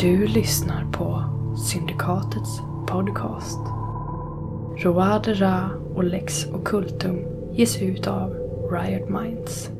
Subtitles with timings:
[0.00, 1.24] Du lyssnar på
[1.56, 3.58] Syndikatets podcast.
[4.84, 7.18] Roade Ra och Lex Occultum
[7.52, 8.30] ges ut av
[8.70, 9.70] Riot Minds.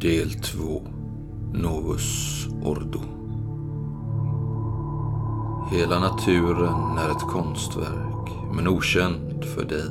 [0.00, 0.82] Del 2
[1.52, 3.00] Novus Ordo
[5.70, 9.90] Hela naturen är ett konstverk, men okänt för dig.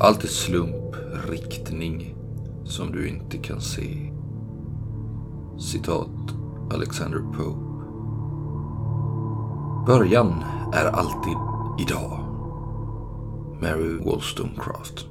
[0.00, 0.96] Allt är slump,
[1.30, 2.14] riktning,
[2.64, 4.17] som du inte kan se.
[5.58, 6.08] Citat
[6.70, 7.58] Alexander Pope.
[9.86, 11.36] Början är alltid
[11.78, 12.24] idag.
[13.60, 15.06] Mary Wollstonecraft.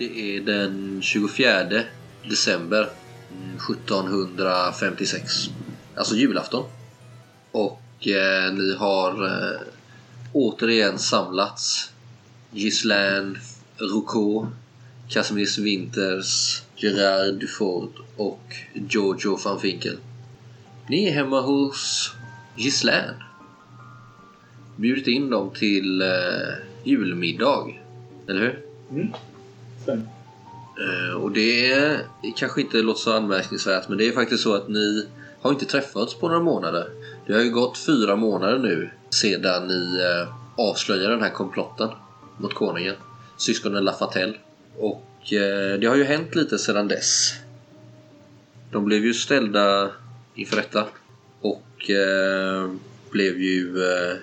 [0.00, 1.82] Det är den 24
[2.28, 2.90] december
[3.70, 5.50] 1756.
[5.96, 6.64] Alltså julafton.
[7.52, 9.60] Och eh, ni har eh,
[10.32, 11.92] återigen samlats.
[12.52, 13.38] Gislaine,
[13.76, 14.48] Roucault,
[15.08, 19.96] Casimir Winters, Gerard Duford och Giorgio van Finkel.
[20.88, 22.12] Ni är hemma hos
[22.56, 23.22] Gislaine.
[24.76, 26.08] Bjudit in dem till eh,
[26.84, 27.80] julmiddag.
[28.28, 28.64] Eller hur?
[28.90, 29.12] Mm.
[30.80, 34.68] Eh, och det är, kanske inte låter så anmärkningsvärt men det är faktiskt så att
[34.68, 35.06] ni
[35.40, 36.86] har inte träffats på några månader.
[37.26, 41.88] Det har ju gått fyra månader nu sedan ni eh, avslöjade den här komplotten
[42.38, 42.94] mot konungen.
[43.36, 44.34] Syskonen Lafatelle.
[44.78, 47.34] Och eh, det har ju hänt lite sedan dess.
[48.72, 49.90] De blev ju ställda
[50.34, 50.86] inför rätta
[51.40, 52.70] och eh,
[53.10, 54.16] blev ju eh,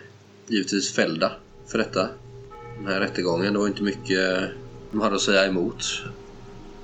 [0.47, 1.31] givetvis fällda
[1.67, 2.09] för detta.
[2.77, 4.49] Den här rättegången, det var inte mycket
[4.91, 5.83] de hade att säga emot.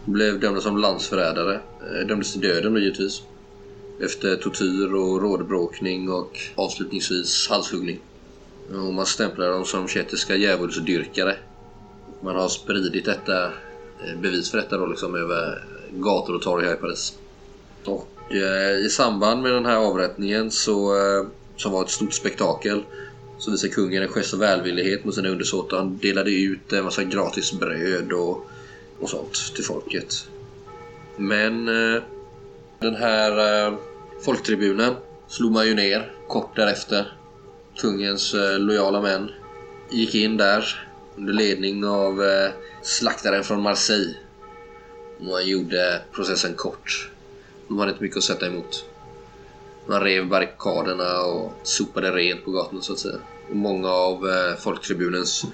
[0.05, 1.59] De blev dömda som landsförrädare.
[1.81, 3.21] Eh, dömdes till döden då givetvis.
[4.01, 7.99] Efter tortyr och rådbråkning och avslutningsvis halshuggning.
[8.69, 11.35] Och man stämplade dem som kätterska djävulsdyrkare.
[12.21, 16.73] Man har spridit detta eh, bevis för detta då liksom över gator och torg här
[16.73, 17.17] i Paris.
[17.85, 21.27] Och eh, i samband med den här avrättningen så, eh,
[21.57, 22.83] som var ett stort spektakel
[23.43, 25.77] så visar kungen en gest av välvillighet mot sina undersåtar.
[25.77, 28.49] Han delade ut en massa gratis bröd och,
[28.99, 30.27] och sånt till folket.
[31.17, 32.01] Men eh,
[32.79, 33.31] den här
[33.67, 33.73] eh,
[34.25, 34.93] folktribunen
[35.27, 37.17] slog man ju ner kort därefter.
[37.77, 39.31] Kungens eh, lojala män
[39.91, 44.15] gick in där under ledning av eh, slaktaren från Marseille.
[45.19, 47.11] Och han gjorde processen kort.
[47.67, 48.85] De hade inte mycket att sätta emot.
[49.85, 53.19] Man rev barrikaderna och sopade rent på gatorna så att säga.
[53.53, 55.45] Många av eh, folktribunens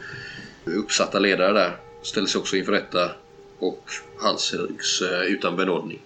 [0.66, 3.12] uppsatta ledare där ställdes också inför rätta
[3.60, 6.00] och halshuggs eh, utan benådning.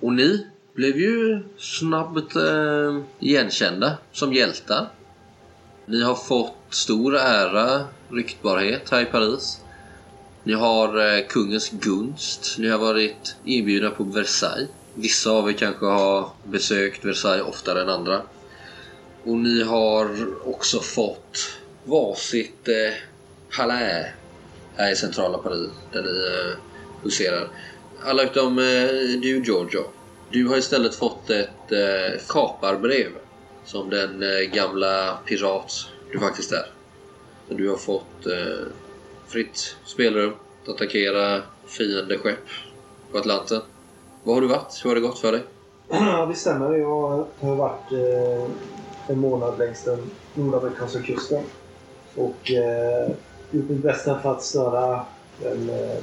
[0.00, 4.88] Och ni blev ju snabbt eh, igenkända som hjältar.
[5.86, 9.60] Ni har fått stor ära, ryktbarhet här i Paris.
[10.44, 12.56] Ni har eh, kungens gunst.
[12.58, 14.68] Ni har varit inbjudna på Versailles.
[14.94, 18.22] Vissa av er kanske har besökt Versailles oftare än andra.
[19.24, 20.08] Och ni har
[20.44, 22.94] också fått varsitt eh,
[23.56, 24.06] palais
[24.76, 26.56] här i centrala Paris där ni eh,
[27.02, 27.48] huserar.
[28.04, 28.64] Alla utom eh,
[29.22, 29.84] du Giorgio.
[30.30, 33.10] Du har istället fått ett eh, kaparbrev
[33.64, 36.66] som den eh, gamla pirat du faktiskt är.
[37.48, 38.66] Du har fått eh,
[39.28, 42.48] fritt spelrum att attackera fiendeskepp
[43.12, 43.60] på Atlanten.
[44.24, 44.80] Var har du varit?
[44.84, 45.42] Hur har det gått för dig?
[45.88, 46.74] Ja, det stämmer.
[46.74, 48.50] Jag har varit eh,
[49.12, 51.42] en månad längs den nordamerikanska kusten.
[52.16, 53.10] Och eh,
[53.50, 55.04] gjort mitt bästa för att störa
[55.42, 55.98] den eh,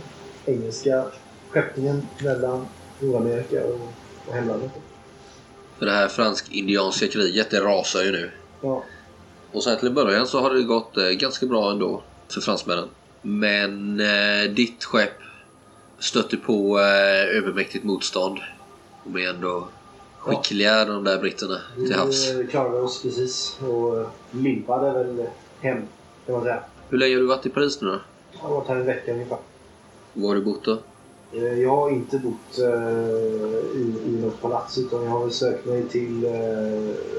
[0.46, 1.06] engelska
[1.50, 2.66] skeppningen mellan
[3.00, 3.80] Nordamerika och,
[4.28, 4.72] och hemlandet.
[5.80, 8.32] För det här fransk-indianska kriget, det rasar ju nu.
[8.62, 8.84] Ja,
[9.52, 12.90] Och sen till en början så har det gått eh, ganska bra ändå för fransmännen.
[13.22, 15.14] Men eh, ditt skepp
[16.00, 18.38] stötte på eh, övermäktigt motstånd.
[19.04, 19.68] De är ändå
[20.36, 22.32] skickliga de där britterna till havs.
[22.32, 25.28] vi klarade oss precis och eh, limpade väl
[25.62, 25.78] hem
[26.26, 26.64] kan man säga.
[26.90, 28.00] Hur länge har du varit i Paris nu då?
[28.34, 29.38] Jag har varit här en vecka ungefär.
[30.14, 30.78] Var har du bott då?
[31.34, 35.66] Eh, Jag har inte bott eh, i, i något palats utan jag har väl sökt
[35.66, 36.32] mig till eh,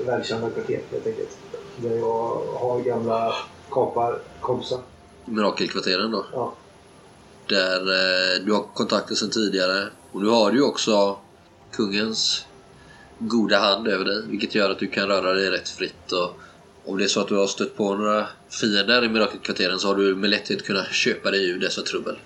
[0.06, 1.38] välkända kvarter helt enkelt.
[1.76, 3.34] Där jag har gamla
[3.70, 4.78] kaparkompisar.
[5.24, 6.24] Mirakelkvarteren då?
[6.32, 6.52] Ja.
[7.48, 9.88] Där eh, du har kontakter sedan tidigare.
[10.12, 11.16] Och nu har du ju också
[11.72, 12.44] kungens
[13.20, 14.22] goda hand över dig.
[14.26, 16.40] Vilket gör att du kan röra dig rätt fritt och
[16.84, 18.26] Om det är så att du har stött på några
[18.60, 22.18] fiender i mirakelkvarteren så har du med lätthet kunnat köpa dig ur dessa trubbel.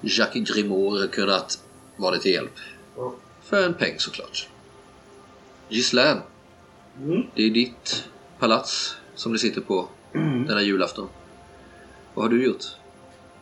[0.00, 1.58] Jacques Grimaud har kunnat
[1.96, 2.52] vara till hjälp.
[2.96, 3.14] Ja.
[3.44, 4.48] För en peng såklart.
[5.68, 6.18] Gislaine,
[7.00, 7.22] Mm.
[7.34, 8.04] det är ditt
[8.38, 9.88] palats som du sitter på
[10.46, 11.08] denna julafton.
[12.14, 12.64] Vad har du gjort?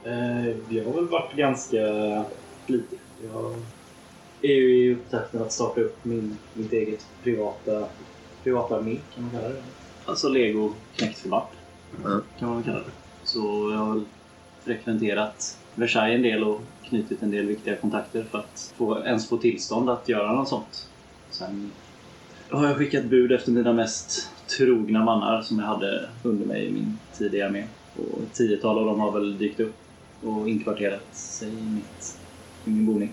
[0.04, 0.46] Eh,
[0.76, 1.78] jag har väl varit ganska
[2.66, 2.98] flitig.
[3.32, 3.54] Jag
[4.42, 7.86] är ju i upptakten att starta upp min, mitt eget privata,
[8.44, 9.62] privata armé kan man kalla det.
[10.04, 11.46] Alltså lego knäktförband
[12.04, 12.20] Ja.
[12.38, 12.90] kan man kalla det.
[13.24, 14.04] Så jag har väl
[14.64, 19.36] frekventerat Versailles en del och knutit en del viktiga kontakter för att få, ens få
[19.36, 20.88] tillstånd att göra något sånt.
[21.30, 21.72] Sen
[22.50, 26.72] har jag skickat bud efter mina mest trogna mannar som jag hade under mig i
[26.72, 27.64] min tidiga armé.
[27.96, 29.74] Och ett tiotal av dem har väl dykt upp
[30.22, 32.18] och inkvarterat sig i, mitt,
[32.64, 33.12] i min boning.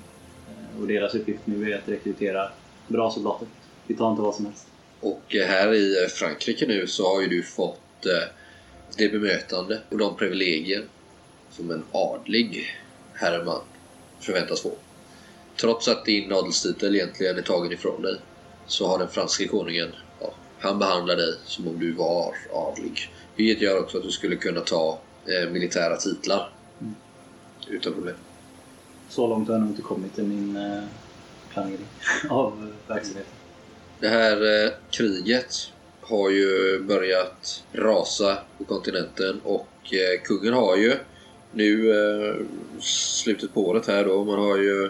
[0.73, 2.49] Eh, Och deras uppgift nu är att rekrytera
[2.87, 3.47] bra soldater.
[3.87, 4.67] Vi tar inte vad som helst.
[4.99, 8.29] Och eh, här i Frankrike nu så har ju du fått eh,
[8.97, 10.83] det bemötande och de privilegier
[11.51, 12.65] som en adlig
[13.13, 13.61] herreman
[14.19, 14.71] förväntas få.
[15.57, 18.15] Trots att din adelstitel egentligen är tagen ifrån dig
[18.67, 19.89] så har den franske konungen,
[20.19, 23.09] ja, han behandlar dig som om du var adlig.
[23.35, 26.49] Vilket gör också att du skulle kunna ta eh, militära titlar.
[26.81, 26.95] Mm.
[27.69, 28.15] Utan problem.
[29.15, 30.83] Så långt har jag nog inte kommit i min eh,
[31.50, 31.88] planering
[32.30, 33.33] av eh, verksamheten.
[34.00, 35.71] Det här eh, kriget
[36.01, 40.94] har ju börjat rasa på kontinenten och eh, kungen har ju
[41.51, 42.45] nu eh,
[42.81, 44.89] slutet på året här då, man har ju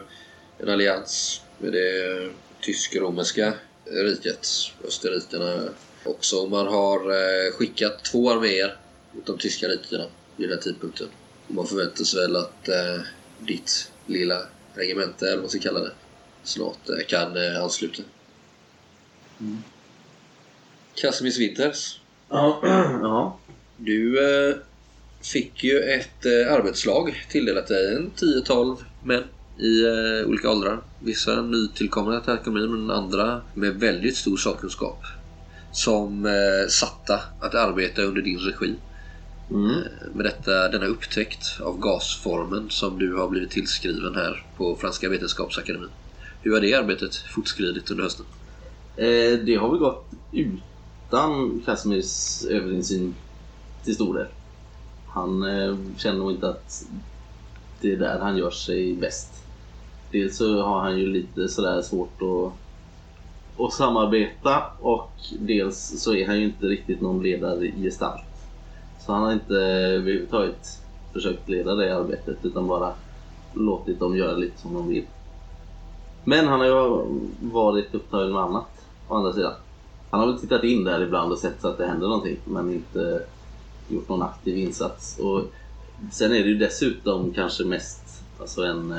[0.58, 2.30] en allians med det
[2.62, 3.54] tysk-romerska
[3.86, 4.48] riket,
[4.88, 5.64] Österrikerna
[6.06, 6.46] också.
[6.46, 8.78] Man har eh, skickat två arméer
[9.12, 10.06] mot de tyska rikena
[10.36, 11.08] vid den här tidpunkten.
[11.48, 12.70] Man förväntar sig väl att
[13.40, 14.40] ditt lilla
[14.74, 15.92] regemente, eller vad man ska kalla det,
[16.44, 18.04] snart eh, kan eh, ansluta.
[19.40, 19.64] Mm.
[20.96, 22.60] Casimir Winters, Ja.
[23.02, 23.40] ja.
[23.78, 24.56] du eh,
[25.22, 27.96] fick ju ett eh, arbetslag tilldelat dig.
[27.96, 29.24] En 10-12 män
[29.60, 30.82] i eh, olika åldrar.
[31.00, 35.00] Vissa nytillkomna till akademin men andra med väldigt stor sakkunskap.
[35.72, 38.74] Som eh, satta att arbeta under din regi.
[39.50, 39.82] Mm.
[40.14, 45.90] Med detta, denna upptäckt av gasformen som du har blivit tillskriven här på Franska Vetenskapsakademin.
[46.42, 48.26] Hur har det arbetet fortskridit under hösten?
[48.96, 53.16] Eh, det har väl gått utan Casimirs överinsyn
[53.84, 54.28] till stor del.
[55.08, 56.84] Han eh, känner nog inte att
[57.82, 59.44] det är där han gör sig bäst.
[60.12, 62.54] Dels så har han ju lite sådär svårt att,
[63.66, 68.33] att samarbeta och dels så är han ju inte riktigt någon ledargestalt.
[69.06, 70.82] Så han har inte överhuvudtaget
[71.14, 72.94] försökt leda det arbetet utan bara
[73.54, 75.06] låtit dem göra lite som de vill.
[76.24, 76.74] Men han har ju
[77.52, 78.70] varit upptagen med annat
[79.08, 79.54] å andra sidan.
[80.10, 82.74] Han har väl tittat in där ibland och sett så att det händer någonting men
[82.74, 83.26] inte
[83.90, 85.20] gjort någon aktiv insats.
[85.20, 85.42] Och
[86.12, 88.96] sen är det ju dessutom kanske mest alltså en...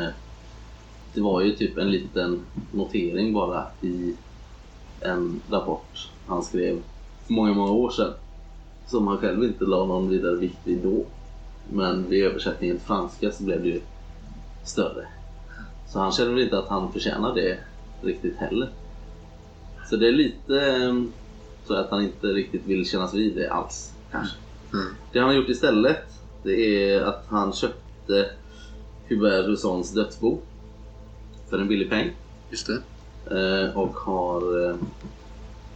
[1.15, 2.41] Det var ju typ en liten
[2.73, 4.15] notering bara i
[5.01, 6.83] en rapport han skrev
[7.27, 8.13] för många, många år sedan.
[8.87, 11.05] Som han själv inte la någon vidare vikt vid då.
[11.73, 13.81] Men vid översättningen till franska så blev det ju
[14.65, 15.07] större.
[15.89, 17.59] Så han känner väl inte att han förtjänar det
[18.03, 18.69] riktigt heller.
[19.91, 21.03] Så det är lite eh,
[21.67, 23.93] så att han inte riktigt vill kännas vid det alls.
[24.11, 24.37] Kanske.
[24.73, 24.87] Mm.
[25.13, 28.31] Det han har gjort istället det är att han köpte
[29.09, 30.39] Hubert Rousons dödsbo
[31.51, 32.11] för en billig peng.
[32.51, 32.81] Just det.
[33.31, 34.77] Eh, och har eh,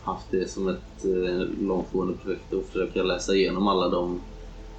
[0.08, 4.20] haft det som ett eh, långtgående projekt att försöka läsa igenom alla de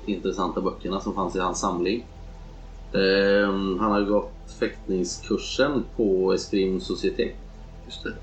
[0.05, 2.05] intressanta böckerna som fanns i hans samling.
[2.93, 7.31] Eh, han har gått fäktningskursen på Escrime Société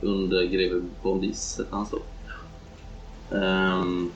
[0.00, 1.98] under greve Bondis hette han så.
[3.36, 4.12] Ehm,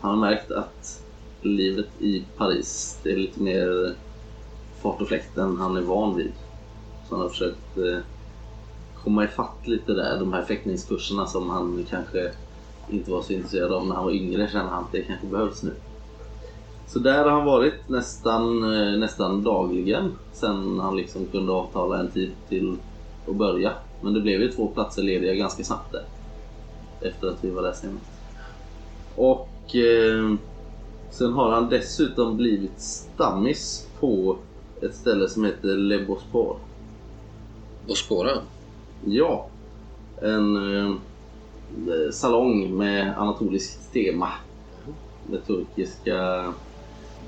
[0.00, 1.02] han har märkt att
[1.42, 3.94] livet i Paris det är lite mer
[4.82, 6.32] fart och fläkt än han är van vid.
[7.08, 7.98] Så han har försökt eh,
[9.08, 10.18] komma ifatt lite där.
[10.18, 12.30] De här fäktningskurserna som han kanske
[12.90, 15.62] inte var så intresserad av när han var yngre känner han att det kanske behövs
[15.62, 15.72] nu.
[16.86, 22.10] Så där har han varit nästan, eh, nästan dagligen sen han liksom kunde avtala en
[22.10, 22.76] tid till
[23.28, 23.72] att börja.
[24.00, 26.04] Men det blev ju två platser lediga ganska snabbt där.
[27.00, 28.10] Efter att vi var där senast.
[29.16, 30.34] Och eh,
[31.10, 34.36] sen har han dessutom blivit stammis på
[34.82, 36.56] ett ställe som heter Le Bospor.
[37.86, 38.30] Bospora?
[39.04, 39.46] Ja,
[40.22, 40.94] en eh,
[42.12, 44.28] salong med anatoliskt tema.
[45.26, 46.52] Med turkiska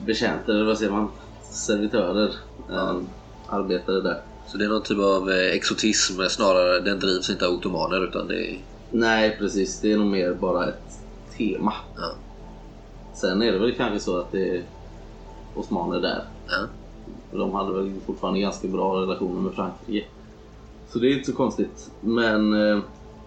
[0.07, 1.09] betjänter, eller vad säger man?
[1.43, 2.35] Servitörer.
[2.71, 2.97] Eh,
[3.49, 4.23] arbetare där.
[4.47, 6.81] Så det är någon typ av eh, exotism snarare.
[6.81, 8.59] Den drivs inte av ottomaner utan det är...
[8.91, 9.81] Nej, precis.
[9.81, 10.99] Det är nog mer bara ett
[11.37, 11.73] tema.
[11.97, 12.13] Ja.
[13.15, 14.63] Sen är det väl kanske så att det är
[15.55, 16.25] osmaner där.
[16.49, 16.67] Ja.
[17.33, 20.07] De hade väl fortfarande ganska bra relationer med Frankrike.
[20.93, 21.91] Så det är inte så konstigt.
[22.01, 22.83] Men eh,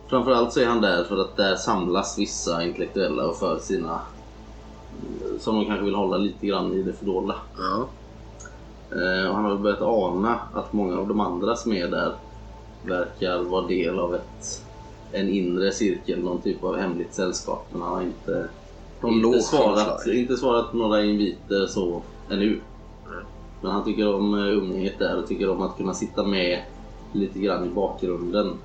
[0.07, 4.01] framförallt så är han där för att där samlas vissa intellektuella och för sina...
[5.39, 7.35] Som de kanske vill hålla lite grann i det fördolda.
[7.57, 7.87] Ja.
[8.91, 12.15] Eh, och han har börjat ana att många av de andra som är där
[12.85, 14.63] verkar vara del av ett,
[15.11, 17.67] en inre cirkel, någon typ av hemligt sällskap.
[17.71, 18.49] Men han har inte,
[19.03, 22.61] inte, svarat, inte svarat på några inviter så ännu.
[23.61, 26.63] Men han tycker om eh, umgänget där och tycker om att kunna sitta med
[27.13, 28.57] lite grann i bakgrunden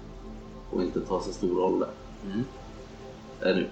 [0.71, 1.89] och inte ta så stor roll där.
[2.27, 2.45] Mm.
[3.43, 3.67] Ännu.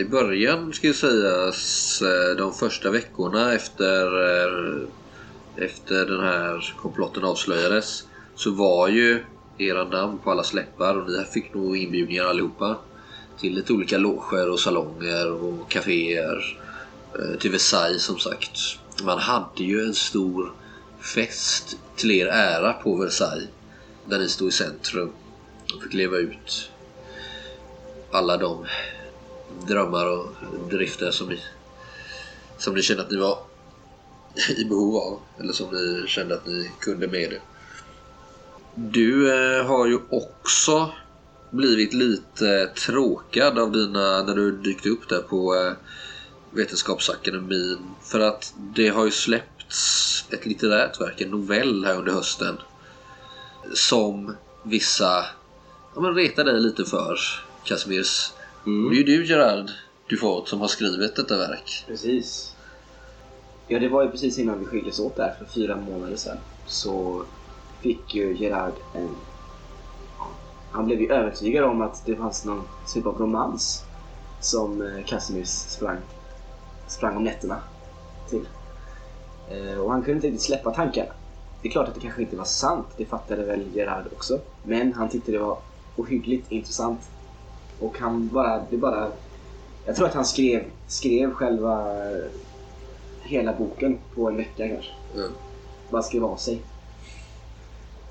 [0.00, 4.88] I början ska ju sägas eh, de första veckorna efter, eh,
[5.56, 9.24] efter den här komplotten avslöjades så var ju
[9.58, 12.76] era namn på alla släppar och ni fick nog inbjudningar allihopa
[13.38, 16.58] till lite olika loger och salonger och kaféer.
[17.18, 18.58] eh, Till Versailles som sagt.
[19.04, 20.52] Man hade ju en stor
[21.02, 23.48] fest till er ära på Versailles
[24.06, 25.12] där ni stod i centrum
[25.76, 26.70] och fick leva ut
[28.10, 28.66] alla de
[29.66, 30.26] drömmar och
[30.70, 31.40] drifter som ni,
[32.58, 33.38] som ni kände att ni var
[34.56, 35.20] i behov av.
[35.40, 37.40] Eller som ni kände att ni kunde med det.
[38.74, 40.90] Du eh, har ju också
[41.50, 45.72] blivit lite tråkad av dina, när du dykt upp där på eh,
[46.50, 47.78] Vetenskapsakademin.
[48.02, 49.61] För att det har ju släppts
[50.30, 52.58] ett litterärt verk, en novell här under hösten.
[53.74, 55.24] Som vissa
[55.94, 57.18] ja, men retar dig lite för,
[57.64, 58.32] Casimirs.
[58.66, 58.90] Mm.
[58.90, 59.70] Det är ju du Gerard
[60.08, 61.84] Dufort som har skrivit detta verk.
[61.86, 62.56] Precis.
[63.68, 66.38] Ja, det var ju precis innan vi skildes åt där för fyra månader sedan.
[66.66, 67.24] Så
[67.80, 69.08] fick ju Gerard en...
[70.72, 72.62] Han blev ju övertygad om att det fanns någon
[72.94, 73.84] typ av romans
[74.40, 75.98] som eh, Casimirs sprang,
[76.88, 77.60] sprang om nätterna
[78.30, 78.46] till.
[79.50, 81.10] Eh, Och han kunde inte riktigt släppa tankarna.
[81.62, 84.38] Det är klart att det kanske inte var sant, det fattade väl Gerard också.
[84.62, 85.58] Men han tyckte det var
[85.96, 87.00] ohyggligt intressant.
[87.80, 89.08] Och han bara, det bara
[89.86, 91.80] jag tror att han skrev, skrev själva
[92.10, 92.24] eh,
[93.22, 94.90] hela boken på en vecka kanske.
[95.14, 95.32] Mm.
[95.90, 96.62] Bara skrev av sig.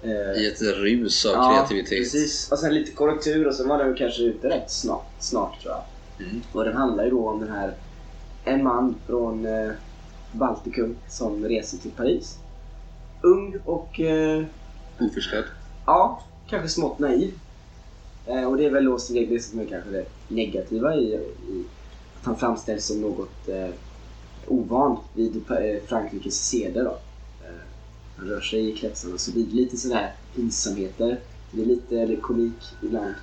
[0.04, 1.98] Eh, I ett rus av ja, kreativitet.
[1.98, 2.52] Precis.
[2.52, 5.84] Och sen lite korrektur och sen var den kanske ute rätt snart, snart tror jag.
[6.28, 6.42] Mm.
[6.54, 7.74] Och den handlar ju då om den här
[8.44, 9.46] en man från
[10.32, 12.38] Baltikum som reser till Paris.
[13.22, 14.44] Ung och eh,
[15.00, 15.44] Oförstådd.
[15.86, 17.34] Ja, kanske smått naiv.
[18.26, 21.14] Eh, och det är väl då som det det som är kanske det negativa i,
[21.50, 21.64] i
[22.20, 23.70] att han framställs som något eh,
[24.48, 26.84] ovan vid eh, Frankrikes seder.
[26.84, 26.98] Då.
[27.46, 27.62] Eh,
[28.16, 31.20] han rör sig i kretsarna så det blir lite sådär pinsamheter.
[31.52, 33.14] Det är lite komik ibland.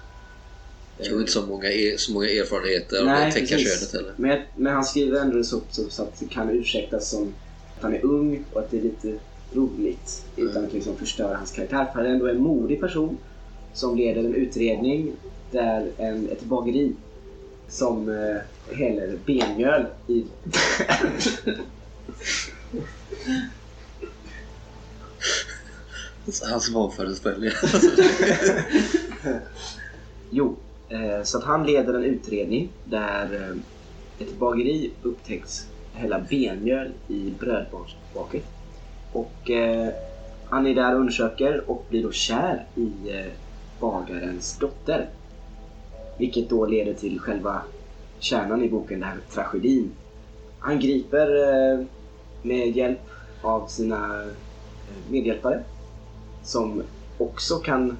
[0.99, 3.81] Jag tror inte så många, så många erfarenheter av Nej, det täcka precis.
[3.81, 4.15] könet heller.
[4.17, 7.35] Men, men han skriver ändå så, så, så att det kan ursäktas som
[7.77, 9.19] att han är ung och att det är lite
[9.53, 11.85] roligt utan att liksom förstöra hans karaktär.
[11.85, 13.19] För han är ändå en modig person
[13.73, 15.13] som leder en utredning
[15.51, 16.93] där en, ett bageri
[17.69, 18.37] som eh,
[18.77, 20.25] häller benmjöl i...
[26.51, 27.55] Hans vanföreställningar.
[30.31, 30.57] Jo,
[30.89, 37.33] Eh, så att han leder en utredning där eh, ett bageri upptäcks hälla benmjöl i
[37.39, 38.45] brödbaket.
[39.13, 39.89] Och eh,
[40.45, 42.91] han är där och undersöker och blir då kär i
[43.81, 45.09] bagarens dotter.
[46.19, 47.63] Vilket då leder till själva
[48.19, 49.91] kärnan i boken, den här tragedin.
[50.59, 51.87] Han griper
[52.43, 53.01] med hjälp
[53.43, 54.25] av sina
[55.11, 55.63] medhjälpare
[56.43, 56.83] som
[57.19, 57.97] också kan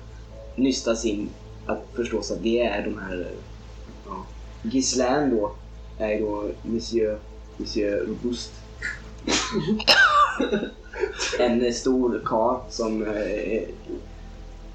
[0.57, 1.29] nysta sin
[1.69, 3.31] att förstås att det är de här...
[4.07, 4.27] Ja,
[4.63, 5.53] Ghislain då
[5.99, 7.19] är då Monsieur,
[7.57, 8.53] Monsieur Robust.
[11.39, 13.63] en stor karl som eh,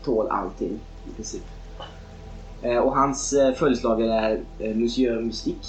[0.04, 0.80] tål allting
[1.12, 1.44] i princip.
[2.62, 5.68] Eh, och hans eh, följeslagare är eh, Monsieur Mystique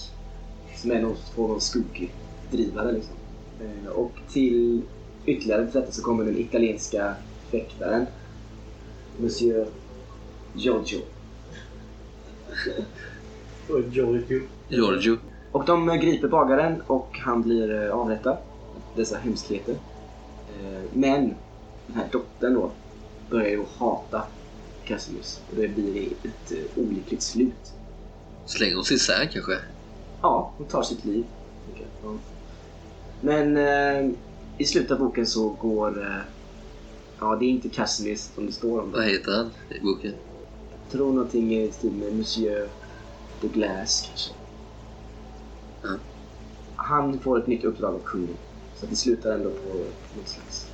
[0.76, 3.14] som är någon form av skuggdrivare liksom.
[3.60, 4.82] Eh, och till
[5.26, 7.14] ytterligare till detta så kommer den italienska
[7.50, 8.06] fäktaren
[9.18, 9.66] Monsieur
[10.54, 11.00] Giorgio.
[13.68, 14.40] Och Giorgio.
[14.68, 15.18] Giorgio.
[15.52, 18.36] Och de griper bagaren och han blir eh, avrättad.
[18.96, 19.72] Dessa hemskheter.
[20.48, 21.34] Eh, Men
[21.86, 22.70] den här dottern då
[23.30, 24.22] börjar ju hata
[24.84, 27.72] Cassius och det blir ett eh, olyckligt slut.
[28.46, 29.58] Slänger hon sig isär kanske?
[30.22, 31.24] Ja, hon tar sitt liv.
[33.20, 34.10] Men eh,
[34.58, 36.02] i slutet av boken så går...
[36.02, 36.20] Eh,
[37.20, 38.90] ja, det är inte Cassius som det står om.
[38.92, 40.12] Vad heter han i boken?
[40.94, 42.68] Tror någonting i stil med Monsieur
[43.40, 44.30] de Glace kanske.
[46.76, 48.36] han får ett nytt uppdrag av kungen.
[48.76, 49.68] Så det slutar ändå på
[50.16, 50.66] något slags...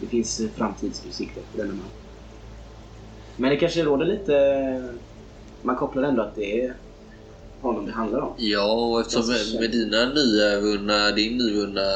[0.00, 1.86] Det finns framtidsutsikter för denna man.
[3.36, 4.98] Men det kanske råder lite...
[5.62, 6.74] Man kopplar ändå att det är
[7.60, 8.34] honom det handlar om.
[8.38, 11.88] Ja, och eftersom med, med dina nya vunna, din nyvunna...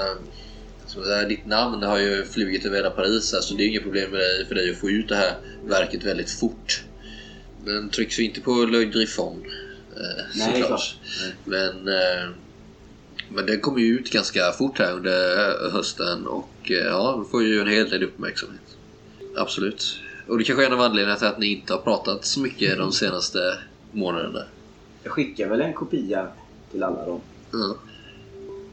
[0.86, 4.10] Så där, ditt namn har ju flugit över hela Paris, alltså det är inget problem
[4.10, 6.87] dig, för dig att få ut det här verket väldigt fort.
[7.68, 9.44] Den trycks ju inte på Griffon.
[9.96, 10.96] Eh, Nej, såklart.
[11.44, 12.30] Men, eh,
[13.28, 17.60] men den kommer ju ut ganska fort här under hösten och eh, ja, får ju
[17.60, 18.76] en hel del uppmärksamhet.
[19.36, 20.00] Absolut.
[20.26, 22.78] Och det kanske är en av anledningarna till att ni inte har pratat så mycket
[22.78, 23.38] de senaste
[23.92, 24.42] månaderna.
[25.02, 26.26] Jag skickar väl en kopia
[26.70, 27.20] till alla dem.
[27.52, 27.76] Ja.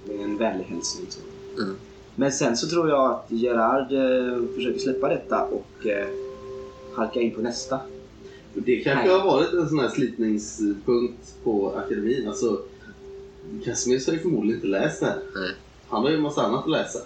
[0.08, 1.08] Med en vänlig hälsning.
[1.58, 1.76] Mm.
[2.16, 6.08] Men sen så tror jag att Gerard eh, försöker släppa detta och eh,
[6.96, 7.80] halka in på nästa.
[8.56, 12.28] Det kanske har varit en sån här slitningspunkt på akademin.
[12.28, 12.62] Alltså,
[13.66, 15.20] Casimir har ju förmodligen inte läst det här.
[15.36, 15.52] Nej.
[15.88, 17.00] Han har ju en massa annat att läsa.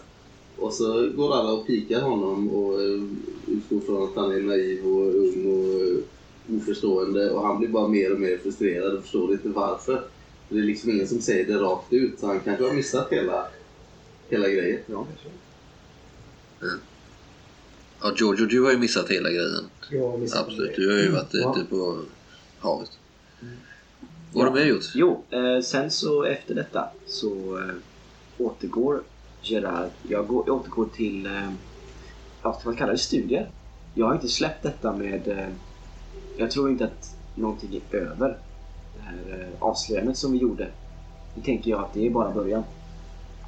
[0.58, 3.04] Och så går alla och pikar honom och eh,
[3.48, 7.32] utgår från att han är naiv och ung och eh, oförstående.
[7.32, 10.04] Och han blir bara mer och mer frustrerad och förstår inte varför.
[10.50, 12.20] Det är liksom ingen som säger det rakt ut.
[12.20, 13.48] Så han kanske har missat hela,
[14.30, 14.80] hela grejen.
[14.86, 15.06] Ja,
[18.02, 19.70] Ja, Giorgio, du har ju missat hela grejen.
[19.92, 20.76] Jag har missat Absolut.
[20.76, 21.56] Du har ju varit Ja.
[21.58, 22.02] ute på
[22.60, 22.92] havet.
[24.34, 24.84] Vad har du mer gjort?
[24.96, 27.76] Jo, eh, sen så efter detta så eh,
[28.38, 29.02] återgår
[29.42, 29.90] Gerard.
[30.08, 31.52] Jag, går, jag återgår till, eh,
[32.42, 33.50] vad man kalla det, studier.
[33.94, 35.28] Jag har inte släppt detta med...
[35.28, 35.48] Eh,
[36.38, 38.38] jag tror inte att någonting är över.
[38.96, 40.68] Det här eh, avslöjandet som vi gjorde.
[41.36, 42.64] Det tänker jag att det är bara början.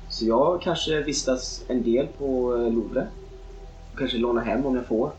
[0.10, 3.08] Så jag kanske vistas en del på eh, Louvre.
[4.02, 5.12] Kanske låna hem om jag får.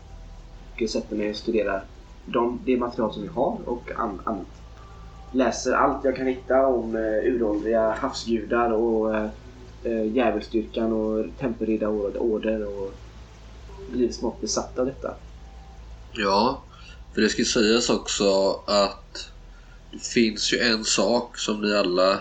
[0.81, 1.85] Och sätter mig och studerar
[2.25, 4.47] de, det material som vi har och an, annat
[5.33, 9.29] läser allt jag kan hitta om eh, uråldriga havsgudar och eh,
[9.83, 12.93] eh, djävulsdyrkan och tempelriddarorder och
[13.91, 15.13] blir smått besatt av detta.
[16.11, 16.63] Ja,
[17.13, 19.31] för det ska sägas också att
[19.91, 22.19] det finns ju en sak som ni alla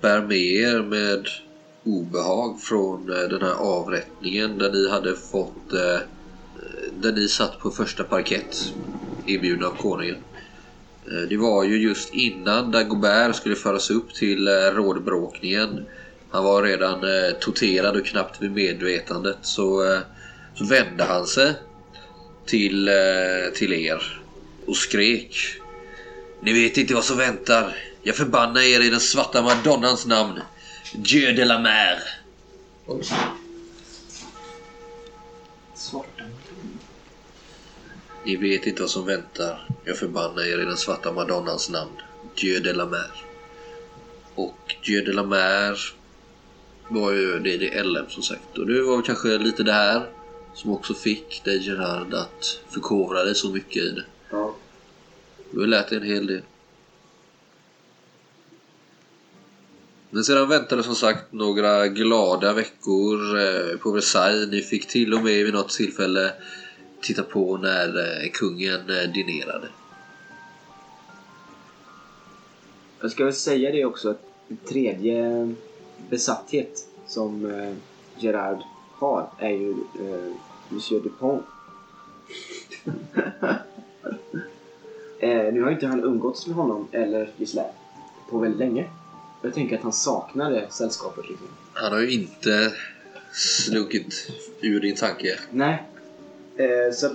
[0.00, 1.26] bär med er med
[1.84, 5.98] obehag från eh, den här avrättningen där ni hade fått eh,
[7.00, 8.72] där ni satt på första parkett
[9.26, 10.16] inbjudna av konungen.
[11.06, 15.86] Eh, det var ju just innan Dagobert skulle föras upp till rådbråkningen.
[16.30, 17.00] Han var redan
[17.40, 20.00] torterad och knappt vid medvetandet så,
[20.54, 21.54] så vände han sig
[22.46, 22.90] till,
[23.54, 24.22] till er
[24.66, 25.36] och skrek.
[26.42, 27.76] Ni vet inte vad som väntar.
[28.02, 30.40] Jag förbannar er i den svarta madonnans namn.
[30.94, 31.98] Dieu de la mer.
[35.74, 36.24] Svarta.
[38.24, 39.68] Ni vet inte vad som väntar.
[39.84, 41.92] Jag förbannar er i den svarta madonnans namn.
[42.40, 43.24] Dieu de la mer.
[44.34, 45.78] Och Dieu de la mer
[46.88, 48.58] var ju det, det är LM som sagt.
[48.58, 50.06] Och det var kanske lite det här
[50.54, 54.04] som också fick dig Gerard att förkovra dig så mycket i det.
[54.30, 54.54] Ja.
[55.50, 56.42] Du har lärt dig en hel del.
[60.14, 64.50] Men sedan väntade som sagt några glada veckor eh, på Versailles.
[64.50, 66.32] Ni fick till och med vid något tillfälle
[67.00, 69.68] titta på när eh, kungen eh, dinerade.
[73.00, 75.54] Jag ska väl säga det också att en tredje
[76.10, 77.62] besatthet som
[78.18, 78.58] Gerard
[78.92, 79.74] har är ju
[80.68, 81.42] Monsieur Dupont.
[85.52, 87.64] nu har ju inte han umgåtts med honom eller Gisela
[88.30, 88.90] på väldigt länge.
[89.42, 91.46] Jag tänker att han saknar det sällskapet liksom.
[91.72, 92.72] Han har ju inte
[93.32, 95.38] slunkit ur din tanke.
[95.50, 95.82] Nej.
[96.56, 97.10] Eh, så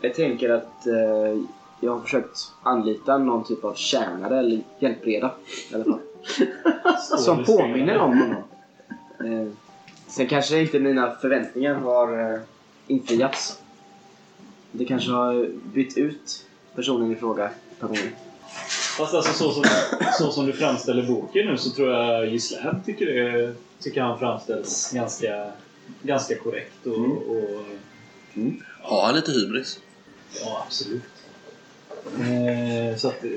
[0.00, 1.42] jag tänker att eh,
[1.80, 5.34] jag har försökt anlita någon typ av tjänare eller hjälpreda
[5.70, 6.00] i alla fall.
[7.18, 8.42] Som påminner om honom.
[9.20, 9.52] Eh,
[10.08, 12.40] sen kanske inte mina förväntningar har eh,
[12.86, 13.58] infriats.
[14.72, 18.10] Det kanske har bytt ut personen i fråga gånger.
[18.98, 19.64] Fast alltså så som,
[20.18, 24.92] så som du framställer boken nu så tror jag Gislaine tycker, det, tycker han framställs
[24.92, 25.52] ganska,
[26.02, 26.86] ganska korrekt.
[26.86, 26.96] Och,
[28.36, 28.62] Mm.
[28.82, 29.78] och Har han lite hybris?
[30.44, 31.02] ja, absolut.
[32.20, 33.30] Eh, så att eh,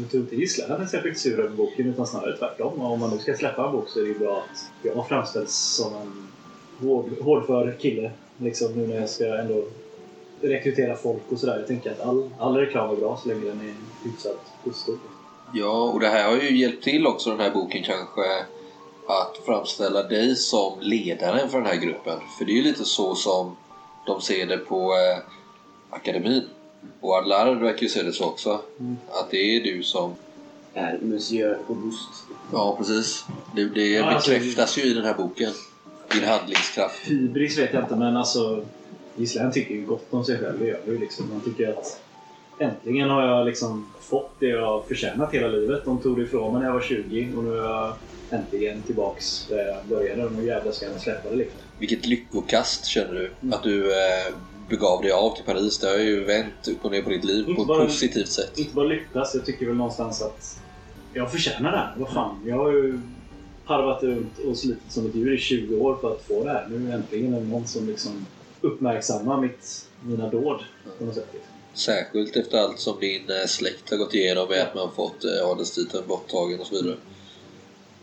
[0.00, 2.80] jag tror inte Gislaine är särskilt sur över boken utan snarare tvärtom.
[2.80, 5.08] Och om man nu ska släppa en bok så är det ju bra att jag
[5.08, 6.28] framställs som en
[6.88, 8.10] hård, hårdför kille.
[8.36, 9.64] Liksom nu när jag ska ändå
[10.42, 11.58] rekrytera folk och sådär.
[11.58, 13.74] Jag tänker att all, all reklam är bra så länge den är
[14.04, 14.94] hyfsat positiv.
[15.54, 18.22] Ja, och det här har ju hjälpt till också den här boken kanske
[19.08, 22.18] att framställa dig som ledaren för den här gruppen.
[22.38, 23.56] För det är ju lite så som
[24.06, 25.22] de ser det på eh,
[25.90, 26.42] akademin.
[27.00, 28.60] Och Adlar verkar ju se det så också.
[28.80, 28.96] Mm.
[29.10, 30.14] Att det är du som
[30.74, 32.12] är Monsieur Auguste.
[32.52, 33.24] Ja, precis.
[33.56, 35.52] Det, det Ja, alltså- bekräftas ju i den här boken.
[36.14, 37.08] Din handlingskraft.
[37.10, 38.64] Hybris vet jag inte, men alltså
[39.16, 40.58] Gislan tycker ju gott om sig själv.
[40.58, 41.28] Det gör ju liksom.
[41.28, 42.00] Man tycker att
[42.58, 45.84] äntligen har jag liksom fått det jag förtjänat hela livet.
[45.84, 47.94] De tog det ifrån mig när jag var 20 och nu är jag
[48.30, 50.24] äntligen tillbaks där jag började.
[50.24, 51.60] Och nu jävlar ska jag släppa det liksom.
[51.78, 54.34] Vilket lyckokast känner du att du eh,
[54.68, 55.78] begav dig av till Paris.
[55.78, 58.58] Det har ju vänt upp och ner på ditt liv på ett positivt sätt.
[58.58, 60.58] Inte bara lyckas, jag tycker väl någonstans att
[61.12, 61.94] jag förtjänar det här.
[61.96, 63.00] Vad fan, jag har ju
[63.64, 66.66] harvat runt och slitit som ett djur i 20 år för att få det här.
[66.70, 68.26] Nu äntligen är det någon som liksom
[68.62, 70.64] uppmärksammar mitt, mina dåd
[70.98, 71.28] på något sätt.
[71.32, 71.52] Liksom.
[71.74, 75.50] Särskilt efter allt som din eh, släkt har gått igenom med att man fått eh,
[75.50, 76.96] adelstiteln borttagen och så vidare.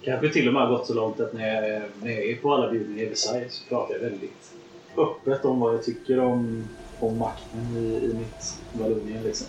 [0.02, 2.54] Kanske till och med har gått så långt att när jag, när jag är på
[2.54, 4.52] alla bjudningar i Versailles så pratar jag väldigt
[4.98, 6.68] öppet om vad jag tycker om,
[7.00, 9.24] om makten i, i mitt Vallonien.
[9.24, 9.48] Liksom.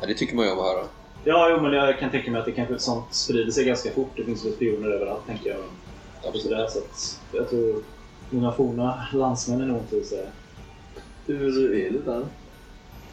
[0.00, 0.84] Ja, det tycker man ju om att höra.
[1.24, 4.10] Ja, jo, men jag kan tänka mig att det kanske sånt sprider sig ganska fort.
[4.16, 5.60] Det finns väl spioner överallt, tänker jag.
[6.36, 7.82] Sådär, så att jag tror
[8.30, 10.30] mina forna landsmän nog inte så här.
[11.26, 12.26] Hur är det där?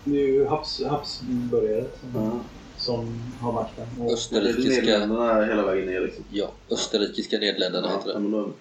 [0.04, 2.40] Det är ju Habs, Habsburgare som, Ja.
[2.78, 3.86] som har makten.
[4.00, 6.24] Och, Österrikiska, Nederländerna hela vägen ner liksom?
[6.32, 8.30] ja, Österrikiska Nederländerna heter det.
[8.32, 8.52] då...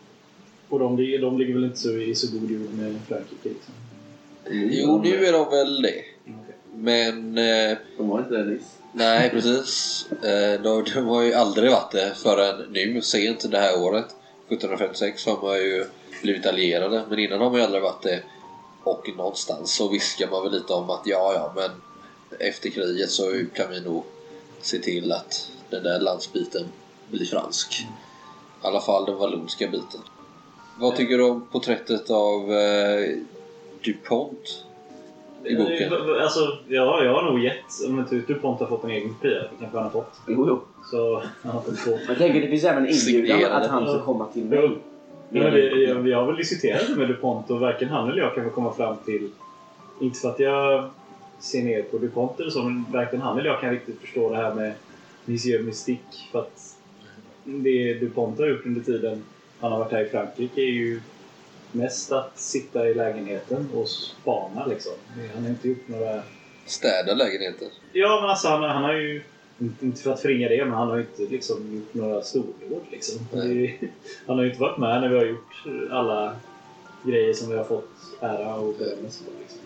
[0.68, 3.48] och de, ligger- de ligger väl inte så i så god jord med Frankrike.
[3.48, 3.74] Liksom.
[4.50, 6.02] Jo, nu är de väl det.
[6.74, 8.62] Men eh, De var inte det nyss.
[8.92, 10.06] Nej, precis.
[10.22, 14.04] Eh, De, de har ju aldrig varit det förrän nu, sent det här året.
[14.48, 15.84] 1756 har man ju
[16.22, 18.22] blivit allierade, men innan har man ju aldrig varit det.
[18.82, 21.70] Och någonstans så viskar man väl lite om att ja, ja, men
[22.38, 24.04] efter kriget så kan vi nog
[24.60, 26.64] se till att den där landsbiten
[27.10, 27.86] blir fransk.
[28.62, 30.00] I alla fall den vallonska biten.
[30.78, 33.16] Vad tycker du om porträttet av eh,
[33.84, 34.64] DuPont
[35.44, 35.92] i boken?
[35.92, 37.86] Eh, Alltså, ja, jag har nog gett...
[37.86, 40.12] Om inte DuPont har fått en egen kopia, det kanske han har fått.
[40.26, 40.60] Jo, jo.
[40.90, 41.98] Så han har fått två.
[42.08, 44.78] Jag tänker det finns även en inbjudan att han ska komma till mig.
[45.30, 48.44] Ja, det, vi har väl diskuterat det med DuPont och varken han eller jag kan
[48.44, 49.30] väl komma fram till...
[50.00, 50.90] Inte för att jag
[51.38, 54.36] ser ner på DuPont eller så, men varken han eller jag kan riktigt förstå det
[54.36, 54.72] här med
[55.24, 56.16] Monsieur Mystique.
[56.32, 56.76] För att
[57.44, 59.24] det DuPont har gjort under tiden
[59.60, 61.00] han har varit här i Frankrike är ju
[61.72, 64.92] mest att sitta i lägenheten och spana liksom.
[65.34, 66.22] Han har inte gjort några...
[66.66, 67.68] Städa lägenheten.
[67.92, 69.22] Ja, men alltså han, han har ju...
[69.58, 72.82] inte- för att förringa det, men han har ju inte liksom gjort några stordåd.
[72.90, 73.26] Liksom.
[73.32, 73.80] Nej.
[74.26, 76.36] Han har ju inte varit med när vi har gjort alla
[77.02, 77.90] grejer som vi har fått
[78.20, 79.32] ära och berömmelse för.
[79.40, 79.58] Liksom.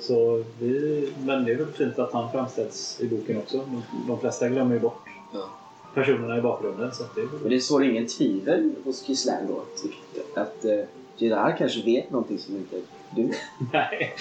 [0.00, 3.64] Så vi, men det är väl fint att han framställs i boken också.
[4.08, 5.48] De, flesta glömmer ju bort Ja.
[5.94, 6.92] personerna i bakgrunden.
[6.94, 7.50] Så att det är väl...
[7.50, 10.84] det står ingen tvivel hos Gislaine då att, att uh,
[11.16, 12.76] Girard kanske vet någonting som inte
[13.16, 13.36] du vet.
[13.72, 14.14] Nej.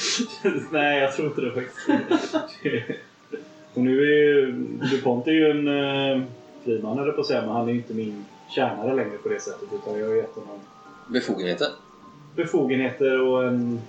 [0.71, 1.89] Nej, jag tror inte det faktiskt.
[3.73, 4.51] och nu är ju...
[4.91, 6.23] DuPont är ju en uh,
[6.63, 9.39] friman, eller på att säga, men han är ju inte min tjänare längre på det
[9.39, 9.67] sättet.
[9.73, 10.59] Utan jag har gett honom
[11.07, 11.67] Befogenheter?
[12.35, 13.81] befogenheter och en,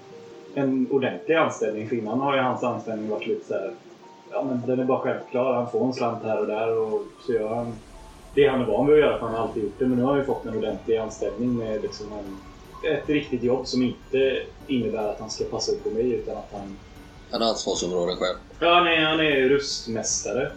[0.55, 1.89] en ordentlig anställning.
[1.89, 3.71] För innan har ju hans anställning varit lite så här,
[4.31, 5.55] ja men den är bara självklar.
[5.55, 7.75] Han får en slant här och där och så gör han
[8.35, 9.87] det han är van vid att göra för han har alltid gjort det.
[9.87, 12.37] Men nu har han ju fått en ordentlig anställning med liksom en,
[12.93, 16.53] ett riktigt jobb som inte innebär att han ska passa upp på mig utan att
[16.53, 16.77] han
[17.35, 18.37] Han har ansvarsområden själv.
[18.61, 20.53] Ja, är, han är rustmästare.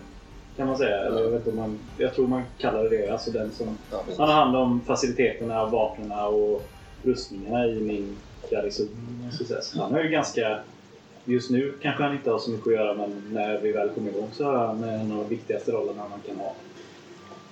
[0.58, 0.98] Kan man säga.
[0.98, 3.10] Eller jag, vet inte man, jag tror man kallar det det.
[3.10, 6.70] Alltså den som, Ja, han har hand om faciliteterna, vapnen och
[7.04, 8.18] rustningarna i min
[8.52, 8.90] garnison.
[9.72, 10.60] Så Han har ju ganska...
[11.26, 14.10] Just nu kanske han inte har så mycket att göra men när vi väl kommer
[14.10, 16.56] igång så har han en av de viktigaste rollerna man kan ha.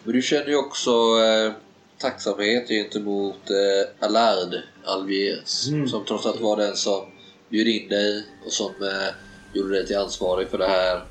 [0.03, 1.51] Men du känner ju också eh,
[1.97, 5.87] tacksamhet gentemot eh, Allard Alviers Mm.
[5.87, 7.05] som trots allt var den som
[7.49, 9.13] bjöd in dig och som eh,
[9.53, 11.01] gjorde dig till ansvarig för det här,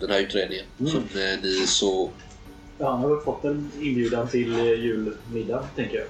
[0.00, 0.92] den här utredningen Mm.
[0.92, 2.10] som eh, ni så...
[2.78, 6.06] Ja, han har väl fått en inbjudan till eh, julmiddag, tänker jag.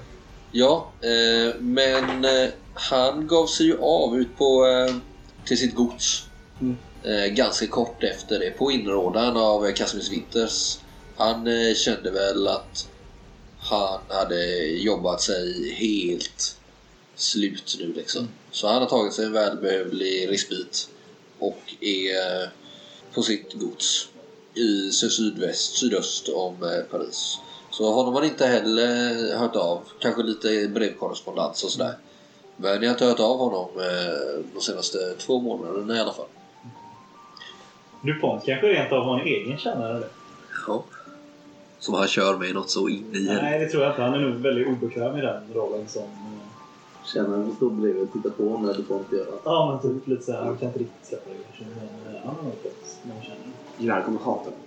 [0.51, 4.95] Ja, eh, men eh, han gav sig ju av ut på eh,
[5.45, 6.25] till sitt gods
[6.61, 6.77] Mm.
[7.03, 10.77] eh, ganska kort efter det på inrådan av eh, Casimir Winters.
[11.15, 12.87] Han eh, kände väl att
[13.57, 16.57] han hade jobbat sig helt
[17.15, 18.27] slut nu liksom.
[18.55, 20.89] Så han har tagit sig en välbehövlig respit
[21.39, 22.47] och är eh,
[23.13, 24.09] på sitt gods
[24.53, 27.37] i syd- sydväst, sydöst om eh, Paris.
[27.71, 29.81] Så honom har inte heller hört av.
[29.99, 31.93] Kanske lite brevkorrespondens och sådär.
[32.57, 36.27] Men ni har inte hört av honom eh, de senaste två månaderna i alla fall.
[38.01, 40.09] DuPont kanske rent av har en egen tjänare eller?
[40.67, 40.83] Ja.
[41.79, 43.19] Som han kör med något så in i.
[43.41, 44.01] Nej, det tror jag inte.
[44.01, 46.03] Han är nog väldigt obekväm i den rollen som...
[47.05, 49.35] eh, Känner en stor bredvid och tittar på när du får inte göra.
[49.43, 50.41] Ja, men typ lite såhär.
[50.41, 51.65] Han kan inte riktigt släppa det kanske.
[51.75, 53.39] Men eh, fått någon känner.
[53.77, 54.59] Girard kommer hata mig.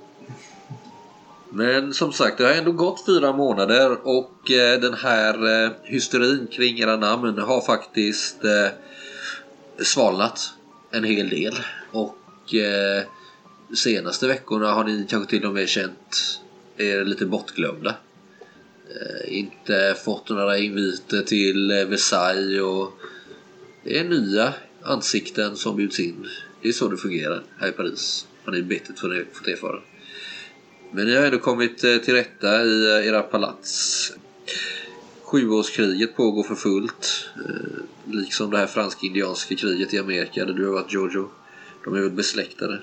[1.51, 6.47] Men som sagt, det har ändå gått fyra månader och eh, den här eh, hysterin
[6.51, 8.69] kring era namn har faktiskt eh,
[9.85, 10.41] svalnat
[10.91, 11.55] en hel del.
[11.93, 13.03] Och eh,
[13.75, 16.41] senaste veckorna har ni kanske till och med känt
[16.77, 17.95] er lite bortglömda.
[18.91, 22.93] Eh, inte fått några inviter till eh, Versailles och
[23.85, 26.29] det är nya ansikten som bjuds in.
[26.63, 28.27] Det är så det fungerar här i Paris.
[28.45, 29.81] Har ni bittert fått erfara.
[30.93, 34.13] Men ni har ändå kommit eh, till rätta i era palats.
[35.23, 37.29] Sjuårskriget pågår för fullt.
[38.05, 41.29] Liksom det här fransk-indianska kriget i Amerika där du har varit Jojo.
[41.85, 42.81] De är väl besläktade.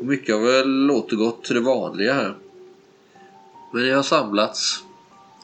[0.00, 2.34] Mycket har väl återgått till det vanliga här.
[3.76, 4.84] Men ni har samlats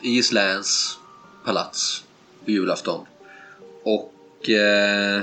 [0.01, 0.99] i Gisläns
[1.45, 2.05] palats
[2.45, 3.07] på julafton.
[3.83, 5.21] Och eh,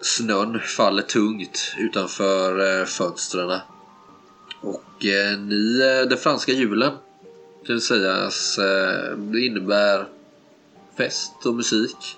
[0.00, 3.60] snön faller tungt utanför eh, fönstren.
[4.60, 6.92] Och eh, ni, eh, den franska julen
[7.66, 10.06] kan sägas eh, det innebär
[10.96, 12.16] fest och musik,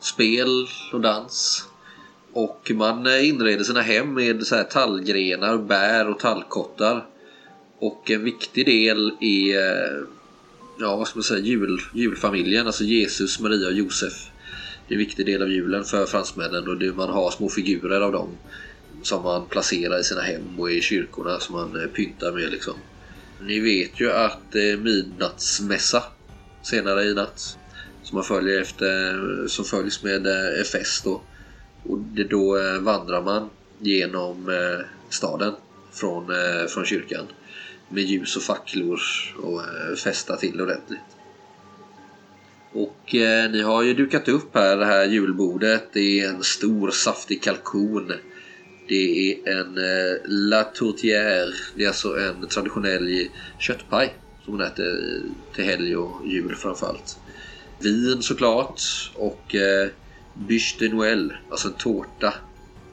[0.00, 1.64] spel och dans.
[2.32, 7.06] Och man eh, inreder sina hem med så här tallgrenar, bär och tallkottar.
[7.86, 10.02] Och en viktig del är eh,
[10.78, 14.12] ja, vad ska man säga, jul, julfamiljen, alltså Jesus, Maria och Josef.
[14.88, 18.00] Det är en viktig del av julen för fransmännen och det, man har små figurer
[18.00, 18.28] av dem
[19.02, 22.74] som man placerar i sina hem och i kyrkorna som man eh, pyntar med liksom.
[23.40, 26.02] Ni vet ju att det är midnattsmässa
[26.62, 27.58] senare i natt
[28.02, 31.22] som man följer efter, som följs med eh, fest då.
[31.82, 35.54] Och det, då vandrar man genom eh, staden
[35.92, 36.26] från,
[36.68, 37.26] från kyrkan
[37.88, 39.00] med ljus och facklor
[39.42, 39.60] och
[40.06, 41.00] eh, till ordentligt.
[42.72, 45.92] Och eh, ni har ju dukat upp här det här julbordet.
[45.92, 48.12] Det är en stor saftig kalkon.
[48.88, 51.54] Det är en eh, La Tourtière.
[51.74, 57.18] Det är alltså en traditionell köttpaj som man äter eh, till helg och jul framförallt.
[57.78, 58.80] Vin såklart
[59.14, 59.88] och eh,
[60.34, 62.34] bûche de Noël, alltså en tårta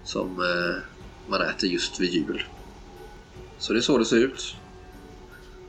[0.03, 0.83] som eh,
[1.29, 2.43] man äter just vid jul.
[3.57, 4.55] Så det är så det ser ut.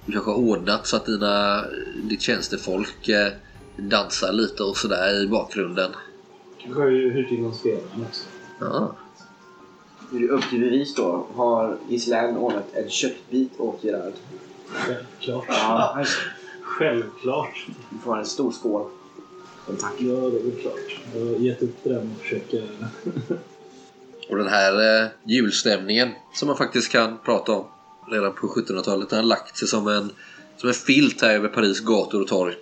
[0.07, 1.65] Du kanske har ordnat så att dina,
[2.03, 3.33] ditt tjänstefolk eh,
[3.77, 5.91] dansar lite och sådär i bakgrunden.
[6.63, 8.25] Kanske har ju hyrt in någon spelare också.
[8.61, 8.97] Ja.
[10.11, 14.13] Nu upp till bevis då har Gislaine ordnat en köttbit åt Gerard.
[14.67, 15.45] Självklart.
[15.49, 16.05] Ja,
[16.63, 17.67] Självklart.
[17.91, 18.91] du får en stor skål.
[19.67, 19.95] Som tack.
[19.99, 21.01] Ja, det är väl klart.
[21.15, 22.57] Jag har gett upp det med att försöka...
[24.29, 27.65] Och den här eh, julstämningen som man faktiskt kan prata om
[28.13, 29.11] redan på 1700-talet.
[29.11, 30.11] Den har lagt sig som en,
[30.57, 32.55] som en filt här över Paris gator och torg.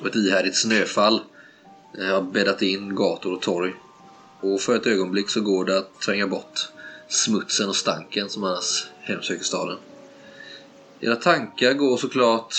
[0.00, 1.20] Och ett ihärdigt snöfall
[1.98, 3.74] eh, har bäddat in gator och torg.
[4.40, 6.68] Och för ett ögonblick så går det att tränga bort
[7.08, 9.78] smutsen och stanken som annars hemsöker staden.
[11.00, 12.54] Era tankar går såklart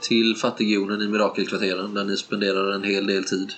[0.00, 3.52] till fattigjonen i mirakelkvarteren där ni spenderar en hel del tid.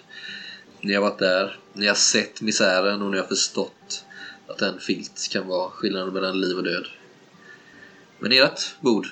[0.80, 4.04] Ni har varit där, ni har sett misären och ni har förstått
[4.46, 6.86] att en filt kan vara skillnaden mellan liv och död.
[8.22, 9.06] Men ert bord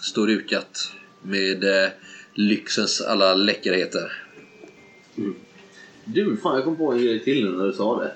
[0.00, 1.90] står dukat med eh,
[2.34, 4.12] lyxens alla läckerheter.
[6.04, 8.12] Du, fan jag kom på en grej till nu när du sa det.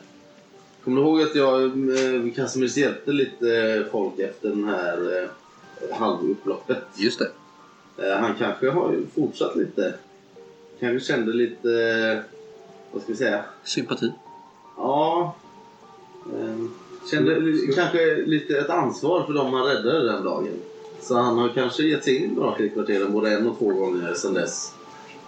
[0.85, 5.29] Kommer du ihåg att jag eh, hjälpte lite eh, folk efter den här eh,
[5.97, 6.85] halvupploppet?
[6.97, 7.31] Just det.
[8.07, 9.95] Eh, han kanske har ju fortsatt lite.
[10.81, 12.19] Kanske kände lite, eh,
[12.93, 13.45] vad ska vi säga?
[13.63, 14.13] Sympati.
[14.77, 15.37] Ja.
[16.27, 20.53] Eh, kände li- kanske lite ett ansvar för dem han räddade den dagen.
[21.01, 24.35] Så han har kanske gett sig in i Mirakelkvarteren både en och två gånger sedan
[24.35, 24.75] dess.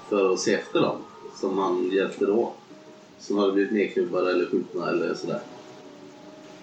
[0.09, 0.97] För att se efter dem
[1.35, 2.53] som han hjälpte då.
[3.19, 5.41] Som hade blivit nedknubbade eller skjutna eller sådär.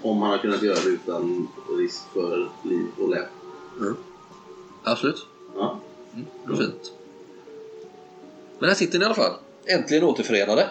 [0.02, 1.48] Om han har kunnat göra det utan
[1.78, 3.24] risk för liv och lem.
[4.84, 5.26] Absolut.
[5.56, 5.80] Ja.
[6.14, 6.92] Mm, fint.
[8.60, 9.34] Men här sitter ni i alla fall.
[9.66, 10.70] Äntligen återförenade.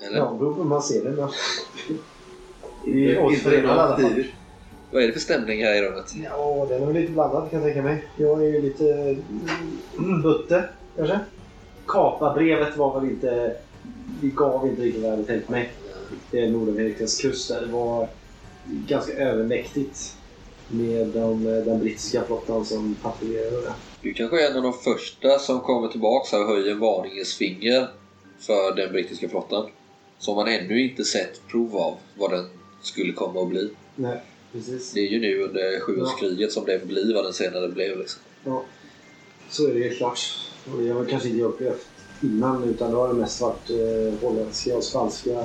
[0.00, 0.16] Eller?
[0.18, 1.28] Ja, beror på hur man ser det.
[2.84, 4.02] I alla fall.
[4.02, 4.32] tidigt.
[4.90, 6.04] Vad är det för stämning här i rummet?
[6.24, 8.04] Ja, den är väl lite blandad kan jag tänka mig.
[8.16, 9.16] Jag är ju lite
[9.98, 10.64] mm, butte,
[10.96, 11.18] kanske.
[11.86, 13.56] Kapabrevet var väl inte...
[14.22, 15.72] Vi gav inte riktigt vad jag hade tänkt mig.
[16.30, 18.08] Det är Nordamerikas kust där det var
[18.66, 20.14] ganska övermäktigt
[20.68, 23.72] med de, den brittiska flottan som patrullerade där.
[24.02, 27.34] Du kanske är en av de första som kommer tillbaka här och höjer en varningens
[27.34, 27.88] finger
[28.38, 29.66] för den brittiska flottan.
[30.18, 32.44] Som man ännu inte sett prov av vad den
[32.82, 33.70] skulle komma att bli.
[33.96, 34.92] Nej, precis.
[34.92, 37.98] Det är ju nu under sjuårskriget som det blir vad den senare blev.
[37.98, 38.20] Liksom.
[38.44, 38.64] Ja,
[39.50, 40.20] så är det helt klart.
[40.74, 41.86] Och jag har kanske inte upplevt
[42.22, 45.44] innan utan det har det mest varit eh, holländska och spanska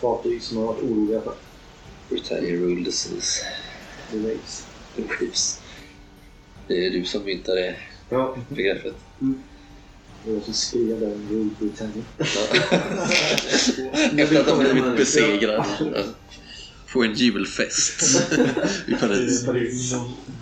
[0.00, 1.34] fartyg som har varit oroliga för.
[2.08, 3.40] Britannia ruled the seas.
[4.10, 4.66] The waves.
[4.96, 5.60] The waves.
[6.68, 7.76] Det är du som myntar det
[8.10, 8.94] Ja, begreppet.
[10.26, 12.04] jag som skrev den i Oldbritannia.
[14.22, 15.64] Efter att ha blivit besegrad.
[16.92, 18.32] På en jubelfest
[18.86, 19.46] i Paris.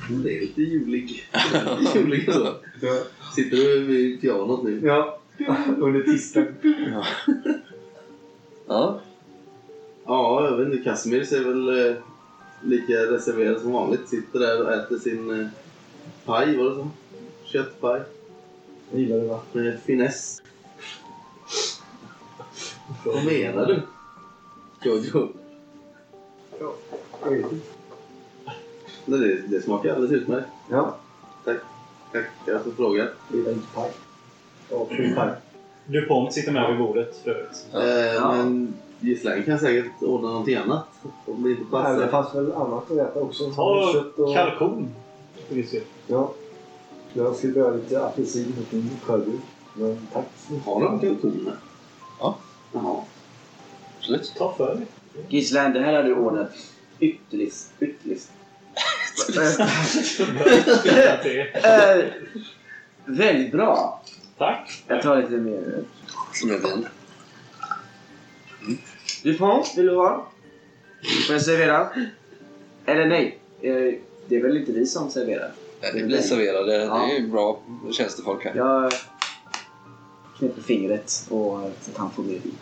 [0.08, 1.30] Det är lite julig.
[1.94, 2.54] julig så.
[2.80, 3.02] Ja.
[3.34, 4.80] Sitter du vid pianot nu?
[4.84, 5.18] Ja,
[5.78, 6.46] under tisten.
[8.66, 9.00] Ja,
[10.06, 10.84] Ja, jag vet inte.
[10.84, 11.96] Casimir ser väl eh,
[12.62, 14.08] lika reserverad som vanligt.
[14.08, 15.46] Sitter där och äter sin eh,
[16.24, 16.90] paj, var det så?
[17.44, 18.00] Köttpaj.
[18.90, 19.40] Jag gillar det va?
[19.52, 20.42] Med finess.
[23.04, 23.82] Vad menar du?
[24.84, 25.32] Jojo.
[27.24, 27.44] Nej,
[29.04, 30.46] Det, det smakar alldeles utmärkt.
[30.70, 30.96] Ja,
[31.44, 31.56] Tack
[32.76, 33.06] frågan.
[33.30, 33.90] jag gillar inte paj.
[34.70, 35.30] Ja, fri paj.
[35.86, 37.66] DuPont sitter med vid bordet för övrigt.
[37.74, 38.32] Eh, Ja.
[38.32, 40.86] Men gisslan kan säkert ordna någonting annat.
[41.26, 42.22] Om det inte Nej, men det passar.
[42.22, 43.50] fanns väl annat att äta också.
[43.50, 44.34] Ta Kött och...
[44.34, 44.88] kalkon.
[46.06, 46.32] Ja.
[47.12, 49.40] Jag skulle behöva lite apelsin och en skörbjugg.
[49.74, 50.26] Men tack.
[50.64, 51.56] Har de kalkoner?
[52.20, 52.36] Ja.
[52.72, 52.96] Jaha.
[53.98, 54.32] absolut.
[54.36, 54.86] Ta för dig.
[55.28, 56.50] Gislan, det här har du ordnat
[57.00, 58.30] ytterligt, ytterligt.
[61.54, 62.04] Eh,
[63.04, 64.02] väldigt bra.
[64.38, 64.84] Tack.
[64.86, 65.84] Jag tar lite mer.
[66.32, 66.86] Som är vin.
[69.22, 70.28] Dupont, vill du ha?
[71.26, 71.88] Får jag servera?
[72.86, 73.72] Eller nej, eh,
[74.28, 75.52] det är väl inte vi som serverar?
[75.80, 76.76] Ja, det blir serverade.
[76.76, 77.60] Det är ju bra
[77.92, 78.52] tjänstefolk här.
[78.54, 78.92] Jag
[80.38, 82.56] knäpper fingret och så att han får mer vin.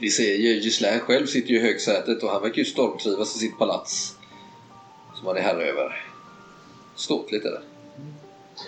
[0.00, 3.38] Vi ser ju Gislain själv sitter ju i högsätet och han verkar ju stormtrivas i
[3.38, 4.16] sitt palats.
[5.14, 6.04] Som han är herre över.
[6.94, 7.62] Ståtligt är det.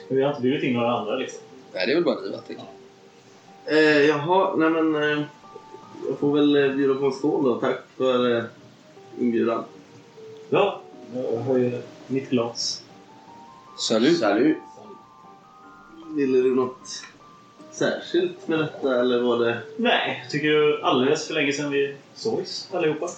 [0.09, 1.41] Vi har inte bjudit in några andra liksom.
[1.75, 2.39] Nej, det är väl bara ni va?
[2.47, 2.65] tänker
[3.65, 3.79] jag.
[3.79, 4.95] Eh, jaha, nej men...
[4.95, 5.25] Eh,
[6.09, 7.61] jag får väl eh, bjuda på en skål då.
[7.61, 8.45] Tack för eh,
[9.21, 9.65] inbjudan.
[10.51, 10.83] Ja,
[11.15, 12.85] jag höjer mitt glas.
[13.79, 14.19] Salut!
[14.19, 14.57] Salut!
[16.15, 17.03] Ville du något
[17.73, 19.63] särskilt med detta eller var det...
[19.77, 23.09] Nej, jag tycker det alldeles för länge sedan vi sågs allihopa.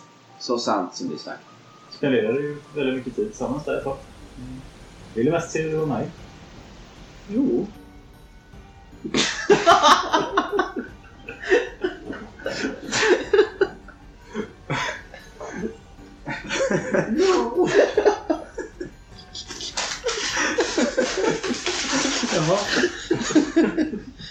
[0.41, 1.43] Så sant som det är sagt.
[1.91, 3.97] Spenderade ju väldigt mycket tid tillsammans där ett tag.
[4.37, 4.61] Mm.
[5.15, 6.09] Ville mest se det var mig.
[7.29, 7.67] Jo.
[22.35, 22.59] Jaha.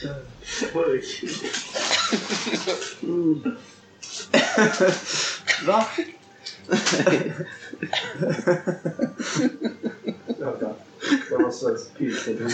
[5.66, 5.86] Va?
[10.40, 10.74] Vänta.
[11.30, 12.52] Det var svensk pilsnerhuvud.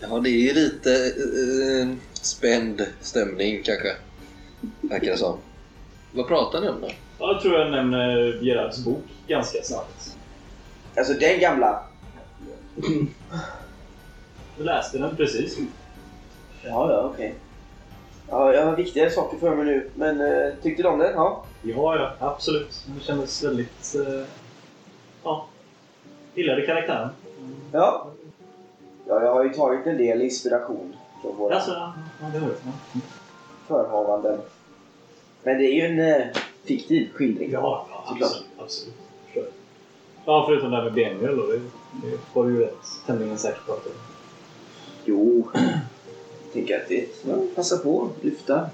[0.00, 3.96] Ja, det är lite eh, spänd stämning kanske.
[4.80, 5.38] Verkar det som.
[6.12, 6.90] Vad pratar ni om då?
[7.18, 10.15] Ja, jag tror jag nämner Gerards bok ganska snabbt.
[10.96, 11.82] Alltså den gamla.
[14.56, 15.58] Jag läste den precis.
[16.64, 17.34] Ja, ja, okej.
[18.30, 19.90] Ja, jag har viktigare saker för mig nu.
[19.94, 21.12] Men eh, tyckte du om den?
[21.14, 21.44] Ja.
[21.62, 22.84] Ja, ja, absolut.
[22.86, 23.94] Det kändes väldigt...
[23.94, 24.24] Eh,
[25.24, 25.46] ja.
[26.34, 27.08] Gillade karaktären.
[27.72, 28.06] Ja.
[29.08, 32.48] Ja, jag har ju tagit en del inspiration från våra Alltså, ja, ja, det var
[32.48, 32.54] det.
[32.64, 33.00] Ja.
[33.68, 34.38] förhavanden.
[35.42, 36.26] Men det är ju en eh,
[36.64, 37.50] fiktiv skildring.
[37.50, 38.30] Ja, ja Såklart.
[38.30, 38.46] absolut.
[38.58, 38.94] absolut.
[40.28, 41.46] Ja, förutom det här med benmjöl då.
[41.46, 41.58] Det,
[42.02, 43.90] det var du ju rätt tämligen säker på att det
[45.04, 48.66] Jo, jag tänker att det ja, passar på att lyfta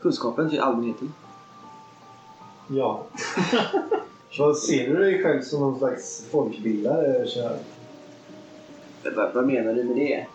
[0.00, 1.12] kunskapen till allmänheten.
[2.68, 3.06] Ja.
[4.38, 7.26] Vad ser du dig själv som någon slags folkbildare?
[9.16, 10.26] Vad, vad menar du med det?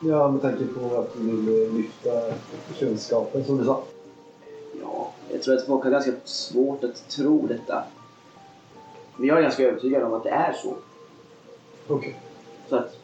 [0.00, 2.10] Ja, med tanke på att du vill lyfta
[2.78, 3.82] kunskapen, som du sa.
[4.80, 7.84] Ja, jag tror att folk har ganska svårt att tro detta.
[9.16, 10.76] Men jag är ganska övertygad om att det är så.
[11.86, 12.20] Okej.
[12.68, 12.96] Så att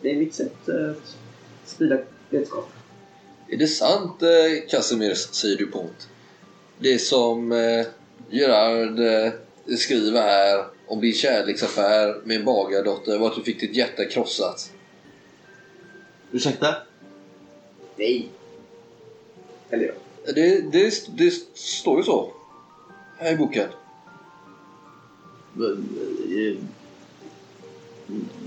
[0.00, 1.16] det är mitt sätt eh, att
[1.64, 1.98] sprida
[2.30, 2.68] vetskap.
[3.48, 6.08] Är det sant, eh, Casimir, säger DuPont?
[6.78, 7.86] Det som eh,
[8.30, 9.32] Gerard eh,
[9.76, 14.72] skriver här om din kärleksaffär med en bagardotter var att du fick ditt hjärta krossat.
[16.32, 16.74] Ursäkta?
[17.96, 18.28] Nej.
[19.70, 20.32] Eller ja.
[20.32, 22.32] Det, det, det står ju så
[23.18, 23.68] här i boken.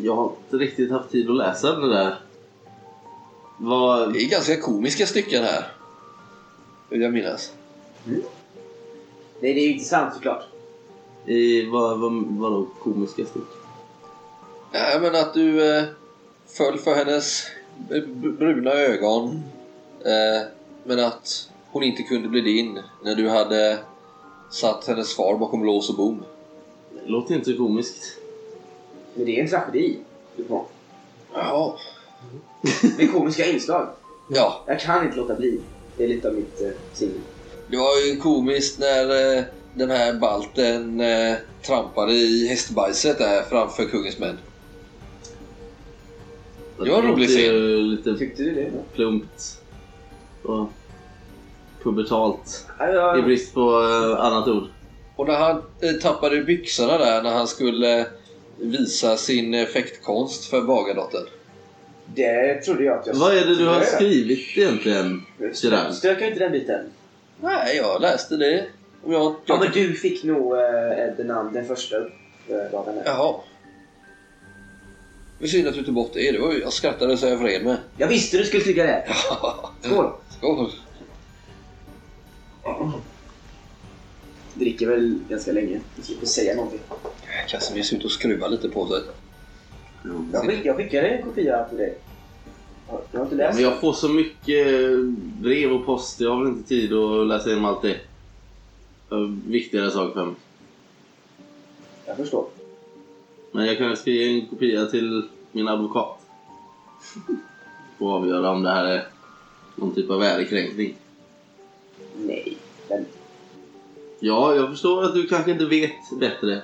[0.01, 2.15] Jag har inte riktigt haft tid att läsa det där.
[3.57, 4.13] Vad...
[4.13, 5.71] Det är ganska komiska stycken här.
[6.89, 7.53] Vill jag minnas.
[8.03, 8.23] Nej,
[9.53, 10.43] det är ju inte sant såklart.
[11.25, 13.47] I, vad, vad, vadå komiska stycken?
[14.71, 15.83] Nej, men att du eh,
[16.47, 17.43] föll för hennes
[18.37, 19.43] bruna ögon.
[20.05, 20.47] Eh,
[20.83, 23.79] men att hon inte kunde bli din när du hade
[24.49, 26.23] satt hennes far bakom lås och bom.
[27.05, 28.17] Det låter inte så komiskt.
[29.13, 29.97] Men det är en tragedi.
[31.33, 31.77] Ja.
[32.97, 33.87] Med komiska inslag.
[34.29, 35.59] Ja, Jag kan inte låta bli.
[35.97, 37.21] Det är lite av mitt eh, signum.
[37.67, 39.43] det var ju komiskt när eh,
[39.73, 41.35] den här balten eh,
[41.65, 44.37] trampade i hästbajset där framför kungens män.
[46.83, 47.89] Det var en rolig låter scen.
[47.89, 48.71] Lite Tyckte du det?
[48.95, 49.61] plumpt.
[50.43, 50.67] Och
[51.83, 52.65] pubertalt.
[52.79, 53.17] Ja, ja.
[53.17, 54.63] I brist på eh, annat ord.
[55.17, 58.07] Och när han eh, tappade byxorna där när han skulle
[58.59, 61.23] visa sin eh, fäktkonst för bagardottern.
[62.15, 65.21] Det trodde jag att jag Vad är det du har skrivit egentligen?
[66.01, 66.85] Jag inte den biten?
[67.41, 68.65] Nej, jag läste det.
[69.03, 70.61] Om jag, Ja, jag men du fick nog eh,
[71.17, 73.01] den, and- den första upplagan.
[73.05, 73.35] Jaha.
[75.39, 76.31] Det är synd att du tog bort det.
[76.31, 77.77] det var, ju- jag skrattade så jag vred mig.
[77.97, 79.07] Jag visste du skulle tycka det.
[79.81, 80.11] Skål!
[80.37, 80.71] Skål.
[84.59, 85.81] Dricker väl ganska länge.
[85.95, 86.79] Jag slipper säga någonting.
[87.47, 89.01] Casimir ser ut att skruva lite på sig.
[90.33, 91.97] Jag, skick, jag skickade en kopia till dig.
[92.87, 93.55] Ja, Jag har inte läst.
[93.55, 94.67] Men jag får så mycket
[95.41, 96.19] brev och post.
[96.19, 97.97] Jag har väl inte tid att läsa igenom allt det.
[99.47, 100.35] Viktigare saker för mig.
[102.05, 102.47] Jag förstår.
[103.51, 106.19] Men jag kan skriva en kopia till min advokat.
[107.97, 109.07] Och avgöra om det här är
[109.75, 110.95] någon typ av värdekränkning.
[112.17, 112.57] Nej.
[112.89, 113.05] Men
[114.19, 116.61] Ja, jag förstår att du kanske inte vet bättre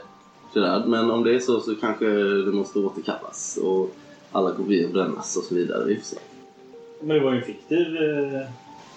[0.55, 2.05] Gerard, men om det är så så kanske
[2.45, 3.95] det måste återkallas och
[4.31, 5.85] alla kopior brännas och så vidare.
[5.85, 6.17] Vi får se.
[6.99, 8.49] Men det var ju en fiktiv eh,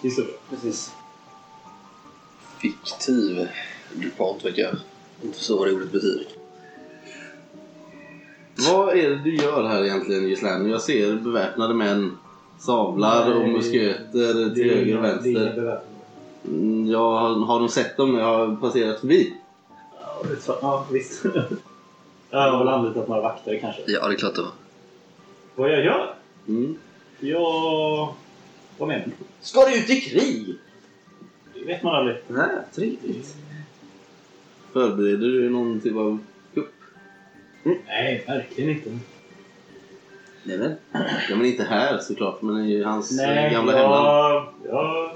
[0.02, 0.34] historia.
[0.50, 0.92] precis.
[2.58, 3.48] Fiktiv
[3.94, 4.76] DuPont vet jag
[5.22, 6.26] inte så vad det ordet betyder.
[8.70, 10.70] Vad är det du gör här egentligen Gislaine?
[10.70, 12.18] Jag ser beväpnade män,
[12.58, 15.80] sablar och musköter till höger och vänster.
[16.46, 19.34] Mm, Jag har, nog sett dem när jag har passerat förbi.
[20.00, 21.24] Ja, ja visst.
[22.30, 23.82] jag har väl anlitat några vakter kanske.
[23.86, 24.50] Ja, det är klart det var.
[25.54, 26.14] Vad jag gör?
[26.48, 26.78] Mm.
[27.20, 28.14] Jag...
[28.78, 29.12] Vad menar du?
[29.40, 30.54] Ska du ut i krig?
[31.54, 32.16] Det vet man aldrig.
[32.28, 33.36] Nej, trevligt.
[34.72, 36.18] Förbereder du någon typ av
[36.54, 36.72] kupp?
[37.86, 38.98] Nej, verkligen inte.
[40.42, 40.76] Nej men.
[41.30, 44.46] Ja, men inte här såklart, men i hans Nej, gamla hemland.
[44.64, 45.10] jag,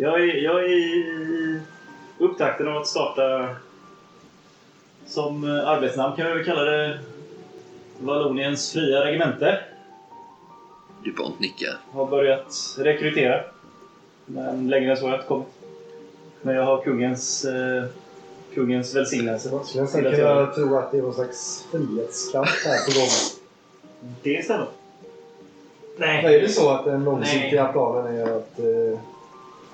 [0.00, 1.60] jag, är, jag är i
[2.18, 3.48] upptakten av att starta
[5.06, 6.98] som eh, arbetsnamn kan vi väl kalla det
[7.98, 9.60] Valloniens fria regemente.
[11.04, 11.78] DuPont nickar.
[11.92, 13.44] Har börjat rekrytera.
[14.26, 15.48] Men längre än så har jag inte kommit.
[16.42, 17.84] Men jag har kungens, eh,
[18.54, 19.50] kungens välsignelse.
[19.74, 23.08] Jag skulle kunna tro att det är någon slags frihetskamp här på gång.
[24.22, 24.66] Det stämmer.
[25.96, 29.00] Nej, Nej, är det så att den långsiktiga planen är att eh,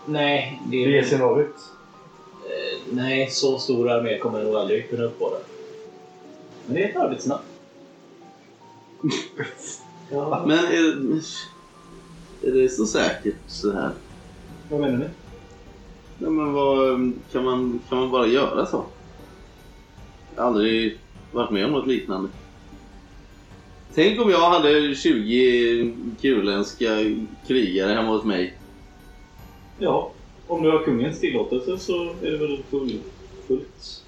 [0.07, 1.57] nej, det bege sig norrut?
[2.45, 5.37] Eh, Nej, så stor armé kommer jag nog aldrig kunna uppbåda.
[6.67, 7.43] Men det är ett arbetsnamn.
[10.11, 11.21] ja, Men är,
[12.43, 13.91] är det så säkert så här?
[14.71, 15.05] vad menar ni?
[16.19, 18.85] Nej, men vad, kan, man, kan man bara göra så?
[20.35, 20.99] Jag har aldrig
[21.33, 22.29] varit med om något liknande.
[23.95, 26.89] Tänk om jag hade 20 kuländska
[27.47, 28.55] krigare hemma hos mig.
[29.79, 30.11] Ja,
[30.47, 33.01] om du har kungens tillåtelse så är det väl full,
[33.47, 34.03] fullt,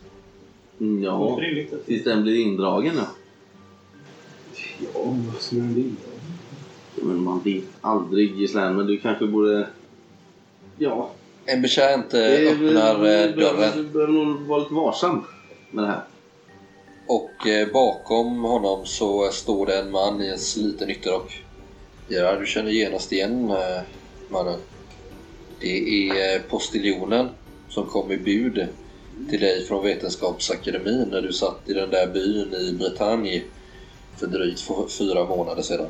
[1.03, 1.73] Ja, fullt rimligt.
[1.73, 3.07] att- tills den blir indragen ja.
[4.95, 5.01] Ja,
[5.33, 5.93] vad skulle den bli?
[7.03, 9.67] Men man vet aldrig Gislaine, men du kanske borde...
[10.79, 11.11] Ja.
[11.45, 15.25] En betjänt eh, öppnar eh, du dörren Du behöver nog vara lite varsam
[15.71, 16.03] med det här.
[17.07, 21.45] och eh, bakom honom så står det en man i en sliten ytterrock.
[22.09, 23.81] Ja, du känner genast igen eh,
[24.29, 24.59] mannen.
[25.61, 27.29] Det är postiljonen
[27.69, 28.69] som kom i bud
[29.31, 33.43] till dig från Vetenskapsakademin när du satt i den där byn i Bretagne
[34.17, 34.61] för drygt
[34.99, 35.87] fyra månader sedan.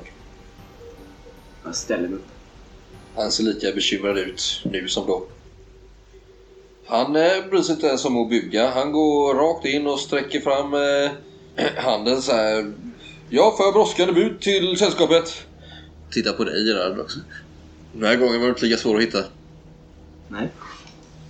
[1.65, 2.27] Jag ställer mig upp.
[3.15, 5.27] Han ser lika bekymrad ut nu som då.
[6.87, 8.71] Han eh, bryr sig inte ens om att buga.
[8.71, 11.11] Han går rakt in och sträcker fram eh,
[11.85, 12.73] handen så här.
[13.31, 15.47] Jag brådskande bud till sällskapet?
[16.11, 17.19] Titta på dig Gerard också.
[17.93, 19.25] Den här gången var det inte lika svår att hitta.
[20.29, 20.49] Nej.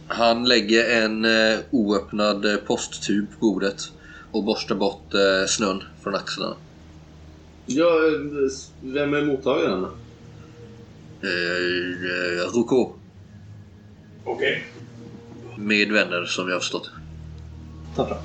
[0.09, 3.93] Han lägger en eh, oöppnad eh, posttub på bordet
[4.31, 6.57] och borstar bort eh, snön från axlarna.
[7.67, 8.51] Ja, eh,
[8.83, 9.85] vem är mottagaren?
[11.23, 12.93] Eh, eh, Rocco.
[14.25, 14.65] Okej.
[15.57, 16.91] Med vänner som jag har förstått.
[17.97, 18.19] Ta fram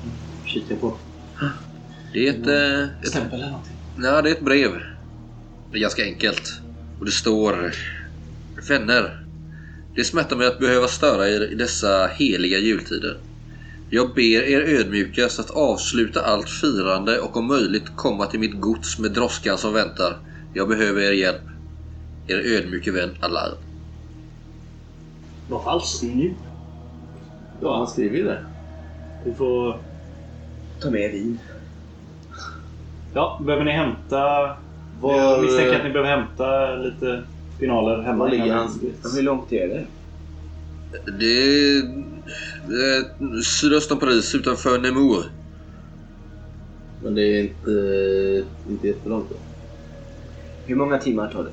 [0.46, 0.96] Kika på.
[2.12, 3.76] Det är ett, eh, ett Stämpel eller någonting.
[3.96, 4.70] Nej, det är ett brev.
[5.70, 6.52] Det är ganska enkelt.
[6.98, 7.72] Och det står
[8.68, 9.23] Vänner.
[9.94, 13.16] Det smärtar mig att behöva störa er i dessa heliga jultider.
[13.90, 18.98] Jag ber er ödmjukast att avsluta allt firande och om möjligt komma till mitt gods
[18.98, 20.16] med droskan som väntar.
[20.52, 21.42] Jag behöver er hjälp.
[22.26, 23.58] Er ödmjuke vän Allard.
[25.46, 26.36] Vad falskt nu.
[27.60, 28.44] Ja, han skriver ju det.
[29.24, 29.84] Vi får...
[30.80, 31.38] Ta med vin.
[33.12, 34.20] Ja, behöver ni hämta...
[35.00, 37.24] Var- Jag misstänker att ni behöver hämta lite
[37.58, 38.24] finaler hemma.
[38.24, 39.86] Var ligger ni- Hur långt är det?
[41.18, 45.24] Det är eh, sydöst om Paris utanför Nemours.
[47.02, 49.36] Men det är inte, inte jättelångt då.
[50.66, 51.52] Hur många timmar tar det?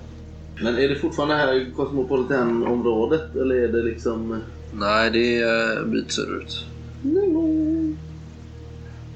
[0.63, 4.41] Men är det fortfarande här Cosmopolitan-området eller är det liksom...
[4.71, 6.65] Nej, det är en bit söderut.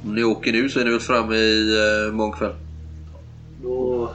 [0.03, 1.77] Om ni åker nu så är ni väl framme i
[2.07, 2.53] eh, morgon kväll.
[3.61, 4.11] Då...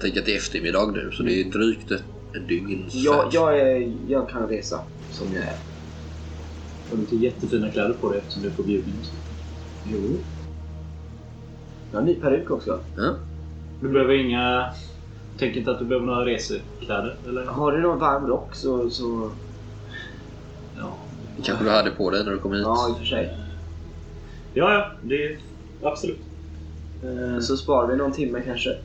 [0.00, 3.58] Tänker att det är eftermiddag nu så det är drygt ett, en dygns Jag, jag,
[3.60, 4.80] är, jag kan resa
[5.10, 5.56] som jag är.
[6.90, 8.94] Har du inte jättefina kläder på dig eftersom du är på bjudning?
[9.86, 10.16] Jo.
[11.92, 12.80] Jag har ny peruk också.
[12.96, 13.14] Ja.
[13.80, 14.74] Du behöver inga...
[15.38, 17.16] Tänker inte att du behöver några resekläder?
[17.28, 17.44] Eller?
[17.46, 18.90] Har du någon varm rock så...
[18.90, 19.30] så...
[20.76, 20.98] Ja.
[21.44, 22.62] kanske du hade på dig när du kom hit.
[22.64, 23.38] Ja, i och för sig.
[24.54, 24.90] Ja, ja.
[25.02, 25.38] Det...
[25.82, 26.20] Absolut.
[27.40, 28.76] Så sparar vi någon timme kanske.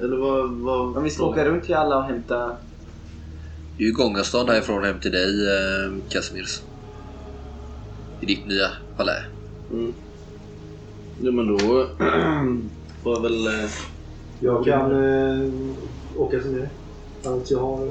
[0.00, 0.50] Eller vad...
[0.50, 2.56] vad Om vi ska åka runt till alla och hämta...
[3.76, 6.62] Det är ju gångavstånd härifrån hem till dig, eh, Casimirs.
[8.20, 9.24] I ditt nya palä.
[9.72, 9.92] Mm.
[11.22, 11.58] Jo men då
[13.02, 13.46] får jag väl...
[13.46, 13.70] eh,
[14.40, 15.50] Jag kan eh,
[16.16, 16.70] åka som det.
[17.24, 17.88] Allt jag har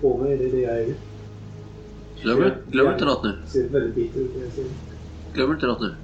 [0.00, 0.94] på mig, det är det jag äger.
[2.22, 3.32] Glöm, glöm inte något nu.
[3.46, 4.64] Ser väldigt bitter ut när jag ser.
[5.34, 5.94] Glöm inte något nu.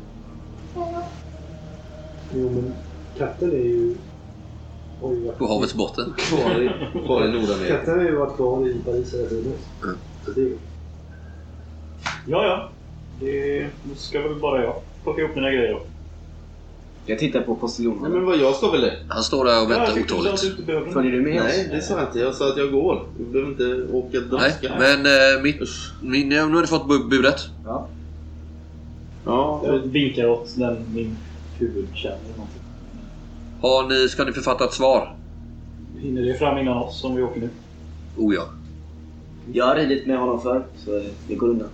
[2.35, 2.73] Jo, men
[3.19, 3.97] katten är ju...
[5.39, 6.15] På havets botten.
[6.19, 6.71] Kvar i,
[7.07, 7.77] kvar i Nordamerika.
[7.77, 9.53] Katten har ju varit kvar i Paris hela tiden.
[9.83, 9.97] Mm.
[10.25, 10.41] Så det,
[12.27, 12.69] Ja, ja.
[13.21, 15.81] Det nu ska väl bara jag plocka ihop mina grejer.
[17.07, 18.13] Jag tittar på Nej postiljonen.
[18.13, 18.97] men vad jag ska väl det?
[19.09, 20.41] Han står där och väntar otåligt.
[20.93, 22.19] Följer du med Nej, det sa jag inte.
[22.19, 23.07] Jag sa att jag går.
[23.19, 24.75] Du behöver inte åka Nej, droska.
[24.79, 25.61] men eh, mitt,
[26.03, 27.41] min, nu har du fått bu- budet.
[27.65, 27.87] Ja.
[29.27, 31.17] Ja, Jag vinkar åt den, min
[31.59, 32.60] huvudkärna eller någonting.
[33.61, 35.17] Har ni, ska ni författa ett svar?
[35.99, 37.49] Hinner det fram innan oss om vi åker nu?
[38.17, 38.49] Oh ja.
[39.53, 41.69] Jag har ridit med honom förr, så det går undan.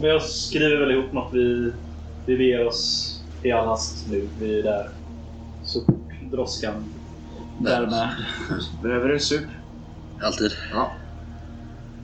[0.00, 1.34] Men jag skriver väl ihop något.
[1.34, 1.72] Vi,
[2.26, 3.12] vi beger oss
[3.42, 4.28] i all hast nu.
[4.40, 4.90] Vi är där
[5.64, 5.80] så
[6.30, 6.74] droskan
[7.58, 8.08] därmed.
[8.82, 9.44] Behöver du en sup?
[10.22, 10.50] Alltid.
[10.72, 10.90] Ja.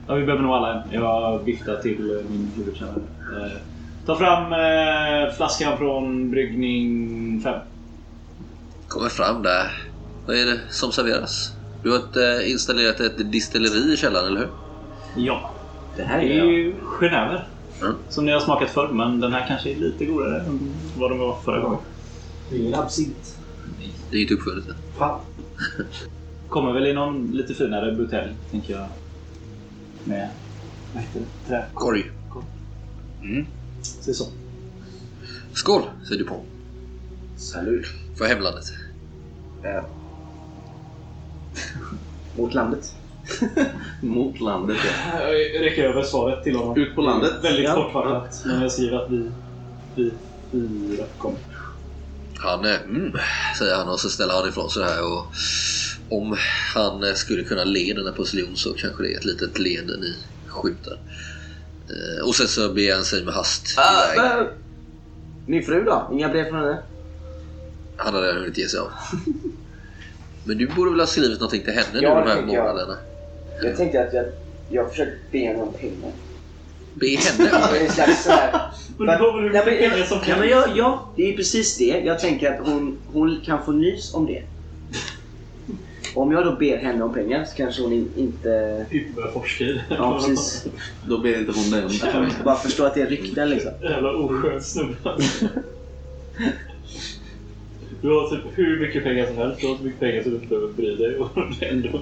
[0.07, 0.91] Ja, vi behöver nog alla en.
[0.91, 3.01] Jag viftar till min huvudkännare.
[3.19, 3.57] Eh,
[4.05, 7.59] ta fram eh, flaskan från bryggning 5.
[8.93, 9.83] Kommer fram där.
[10.25, 11.53] Vad är det som serveras?
[11.83, 14.49] Du har ett, eh, installerat ett distilleri i källaren, eller hur?
[15.15, 15.51] Ja,
[15.95, 17.47] Det här är ju Genever.
[17.81, 17.95] Mm.
[18.09, 21.19] Som ni har smakat förr, men den här kanske är lite godare än vad den
[21.19, 21.79] var förra gången.
[22.49, 23.37] det är ingen absint.
[24.11, 24.75] Det är inte uppfunnet än.
[24.97, 25.19] Fan.
[26.49, 28.87] Kommer väl i någon lite finare butelj, tänker jag.
[30.03, 30.29] Med,
[30.93, 31.47] vad heter det?
[31.47, 31.65] Trä.
[31.73, 32.11] Korg.
[33.21, 33.45] Mm.
[33.81, 34.25] Se så.
[35.53, 36.41] Skål, säger du på.
[37.37, 37.85] Salut.
[38.17, 38.82] För hemlandet.
[39.63, 39.83] Ja.
[42.37, 42.95] Mot landet.
[44.01, 44.77] mot landet
[45.13, 45.19] ja.
[45.29, 46.77] Jag räcker över svaret till honom.
[46.77, 47.31] Ut på landet.
[47.43, 47.73] Väldigt Ja.
[47.75, 48.41] kortfattat.
[48.45, 49.31] Men jag skriver att vi,
[49.95, 50.11] vi
[50.51, 51.39] fyra kommer.
[52.37, 53.11] Han, eh, mm,
[53.59, 55.25] säger han och så ställer han ifrån sig här och
[56.09, 56.37] om
[56.75, 59.97] han eh, skulle kunna le den här postiljon så kanske det är ett litet leende
[59.97, 60.15] ni
[60.47, 60.97] skjuter.
[61.89, 64.47] Eh, och sen så beger han sig med hast Ah, iväg.
[65.47, 66.09] Min fru då?
[66.13, 66.77] Inga brev från henne?
[67.97, 68.91] Han har redan hunnit ge sig av.
[70.43, 72.53] Men du borde väl ha skrivit någonting till henne nu Ja, de det här tycker
[72.55, 72.63] jag.
[72.65, 72.97] månaderna?
[73.63, 74.25] Jag tänkte att jag,
[74.69, 76.11] jag försökte be henne om pengar.
[76.93, 78.15] Be henne om Det det.
[78.15, 78.61] sådär...
[78.97, 81.77] Men du får väl hur mycket pengar som Ja, men jag, ja, det är precis
[81.77, 81.85] det.
[82.05, 84.43] Jag tänker att hon, hon kan få nys om det.
[86.15, 88.85] Om jag då ber henne om pengar så kanske hon in, inte...
[88.91, 89.83] Inte börja forska i det.
[89.89, 90.65] Ja, precis.
[91.07, 91.83] Då ber inte hon.
[92.03, 93.71] Att hon inte bara förstår att det är rykten liksom.
[93.81, 94.95] Jävla oskön snubbe.
[98.03, 99.61] Du har typ hur mycket pengar som helst.
[99.61, 101.17] Du har så mycket pengar så du inte behöver bry dig.
[101.17, 101.29] Och
[101.61, 102.01] ändå.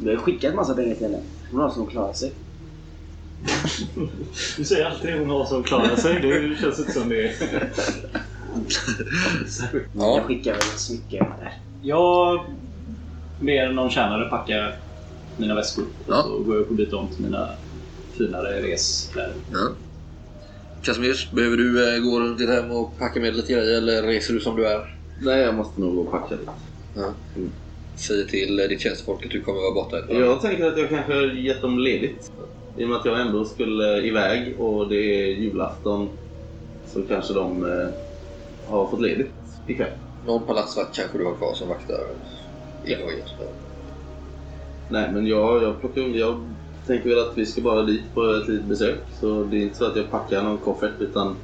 [0.00, 1.20] Vi har skickat massa pengar till henne.
[1.50, 2.32] Hon har som klarar sig.
[4.56, 6.20] Du säger alltid hon har som klarar sig.
[6.22, 7.32] Det känns inte som det.
[9.92, 10.16] Ja.
[10.16, 11.52] Jag skickar väl ett smycke där.
[11.82, 12.44] Jag
[13.40, 14.72] ber någon tjänare packa
[15.36, 15.84] mina väskor.
[16.08, 16.22] Ja.
[16.22, 17.48] Och så går jag upp och byter om till mina
[18.18, 19.34] finare reskläder.
[19.52, 19.68] Ja.
[20.82, 24.34] Casimirs, behöver du eh, gå runt ditt hem och packa med lite grejer eller reser
[24.34, 24.97] du som du är?
[25.20, 26.52] Nej, jag måste nog gå och packa lite.
[26.94, 27.14] Ja.
[27.36, 27.52] Mm.
[27.94, 30.88] säger till ditt tjänstefolk att du kommer vara borta ett par Jag tänker att jag
[30.88, 32.32] kanske har gett dem ledigt.
[32.76, 36.08] I och med att jag ändå skulle iväg och det är julafton
[36.86, 37.88] så kanske de eh,
[38.66, 39.34] har fått ledigt
[39.66, 39.92] ikväll.
[40.26, 42.00] Någon palatsvakt kanske du har kvar som vaktar
[42.84, 43.24] inloget.
[44.90, 46.54] Nej, men jag, jag, plockar, jag
[46.86, 48.98] tänker väl att vi ska bara dit på ett litet besök.
[49.20, 51.36] Så det är inte så att jag packar någon koffert utan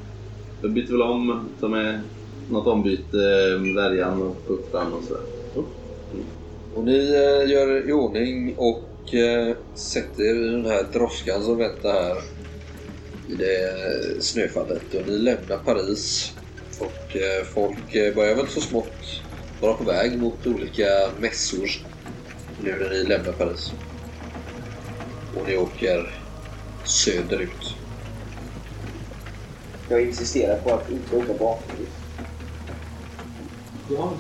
[0.61, 2.01] jag byter väl om, tar med
[2.51, 5.23] något ombyte, eh, värjan och puffran och sådär.
[6.75, 11.59] Och ni eh, gör i ordning och eh, sätter er i den här droskan som
[11.59, 12.17] väntar här
[13.29, 14.95] i det eh, snöfallet.
[14.95, 16.35] Och ni lämnar Paris
[16.79, 17.17] och
[17.55, 19.23] folk börjar väl så smått
[19.61, 21.71] vara på väg mot olika mässor
[22.63, 23.73] nu när ni lämnar Paris.
[25.37, 26.21] Och ni åker
[26.85, 27.75] söderut.
[29.89, 31.87] Jag insisterar på att inte åka bakom.
[33.89, 34.13] Ja.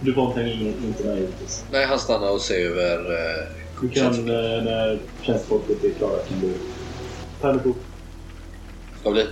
[0.00, 0.40] du var inte,
[0.86, 1.64] inte med givetvis.
[1.70, 3.48] Nej, han stannar och ser över eh,
[3.80, 6.18] Du kan, eh, när tjänstefolket är klara,
[7.40, 7.76] kan du upp.
[9.00, 9.26] Ska bli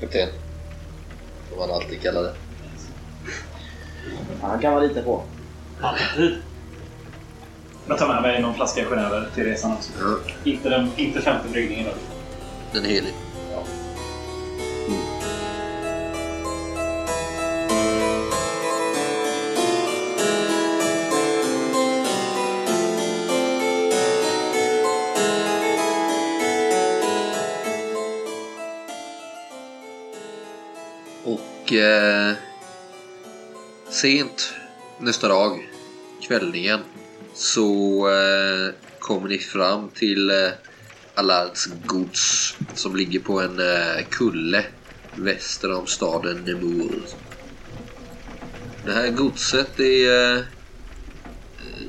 [0.00, 0.28] kapten.
[1.50, 2.34] Som han alltid kallar det.
[4.42, 5.22] Han kan man lita på.
[5.80, 6.36] Alltid.
[7.86, 9.90] Jag tar med mig någon flaska Genever till resan också.
[10.00, 10.16] Ja.
[10.44, 11.92] Inte, den, inte femte bryggningen då.
[12.72, 13.14] Den är helig.
[31.72, 32.34] Och eh,
[33.90, 34.54] sent
[34.98, 35.70] nästa dag,
[36.22, 36.80] kvällningen,
[37.34, 37.62] så
[38.08, 40.48] eh, kommer ni fram till eh,
[41.14, 44.64] Allards gods som ligger på en eh, kulle
[45.16, 47.02] väster om staden Nemur.
[48.84, 50.42] Det här godset är eh,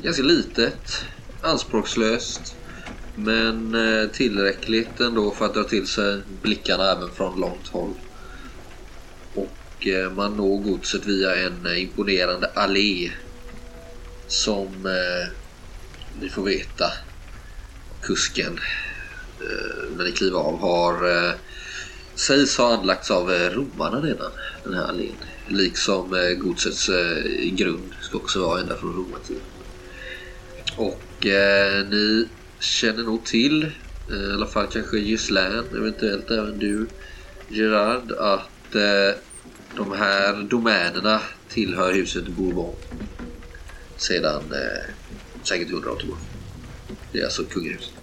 [0.04, 1.06] ganska litet,
[1.42, 2.56] anspråkslöst
[3.16, 7.94] men eh, tillräckligt ändå för att dra till sig blickarna även från långt håll.
[9.88, 13.12] Eh, Och man når godset via en eh, imponerande allé
[14.28, 15.28] som eh,
[16.22, 16.92] ni får veta
[18.02, 18.60] kusken
[19.42, 21.34] eh, när ni kliver av har eh,
[22.16, 24.32] sägs ha anlagts av eh, romarna redan
[24.64, 25.16] den här allén.
[25.48, 29.42] Liksom eh, godsets eh, grund ska också vara ända från romartiden.
[30.76, 32.28] Och eh, ni
[32.60, 33.64] känner nog till,
[34.12, 36.88] eh, i alla fall kanske Gislaine, eventuellt även du
[37.50, 39.16] Gerard, att eh,
[39.76, 42.76] de här domänerna tillhör huset Bourbon
[43.98, 44.94] sedan eh,
[45.44, 46.22] säkert 100 år tillbaka.
[47.12, 47.94] Det är alltså kungahuset.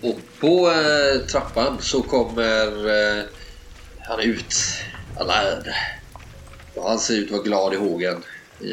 [0.00, 3.24] Och på eh, trappan så kommer eh,
[4.00, 4.54] han ut.
[5.18, 5.62] Alain.
[6.74, 8.22] Och han ser ut att vara glad i hågen.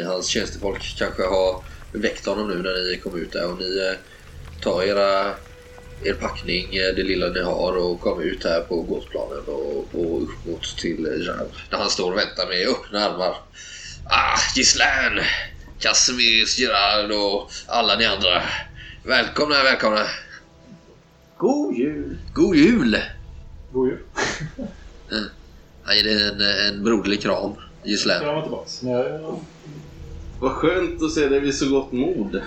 [0.05, 3.97] Hans tjänstefolk kanske har väckt honom nu när ni kom ut där och ni eh,
[4.61, 5.33] tar era,
[6.05, 10.23] er packning, eh, det lilla ni har och kommer ut här på gårdsplanen och, och
[10.23, 11.47] upp mot till eh, Jean.
[11.69, 13.35] Där han står och väntar med öppna armar.
[14.05, 15.21] Ah, Gislaine!
[15.79, 18.43] Casimir, Gerard och alla ni andra.
[19.03, 20.05] Välkomna, välkomna.
[21.37, 22.17] God jul!
[22.33, 22.97] God jul!
[23.71, 23.99] God jul.
[25.83, 26.41] Han ger dig en,
[26.75, 27.51] en broderlig kram,
[27.83, 28.21] Gislaine.
[28.23, 28.81] Krama tillbaks.
[28.81, 29.19] Nej,
[30.39, 32.41] Vad skönt att se dig vid så gott mod,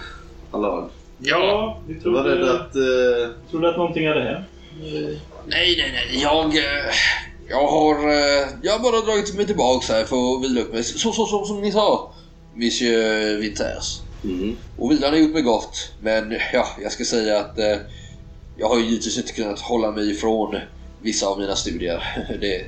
[0.51, 0.91] Allard.
[1.19, 2.77] Ja, vi Jag var rädd trodde, att...
[2.77, 4.47] Eh, trodde att någonting hade hänt.
[4.81, 6.23] Nej, nej, nej.
[6.23, 6.95] Jag, eh,
[7.49, 10.85] jag har eh, jag har bara dragit mig tillbaks här för att vila upp mig.
[10.85, 12.15] Så, så, så som ni sa,
[12.55, 14.01] Monsieur Winters.
[14.25, 14.57] mm.
[14.79, 15.93] Och vilan har gjort mig gott.
[16.01, 17.77] Men ja, jag ska säga att eh,
[18.57, 20.57] jag har ju givetvis inte kunnat hålla mig ifrån
[21.03, 22.03] vissa av mina studier.
[22.41, 22.65] Det,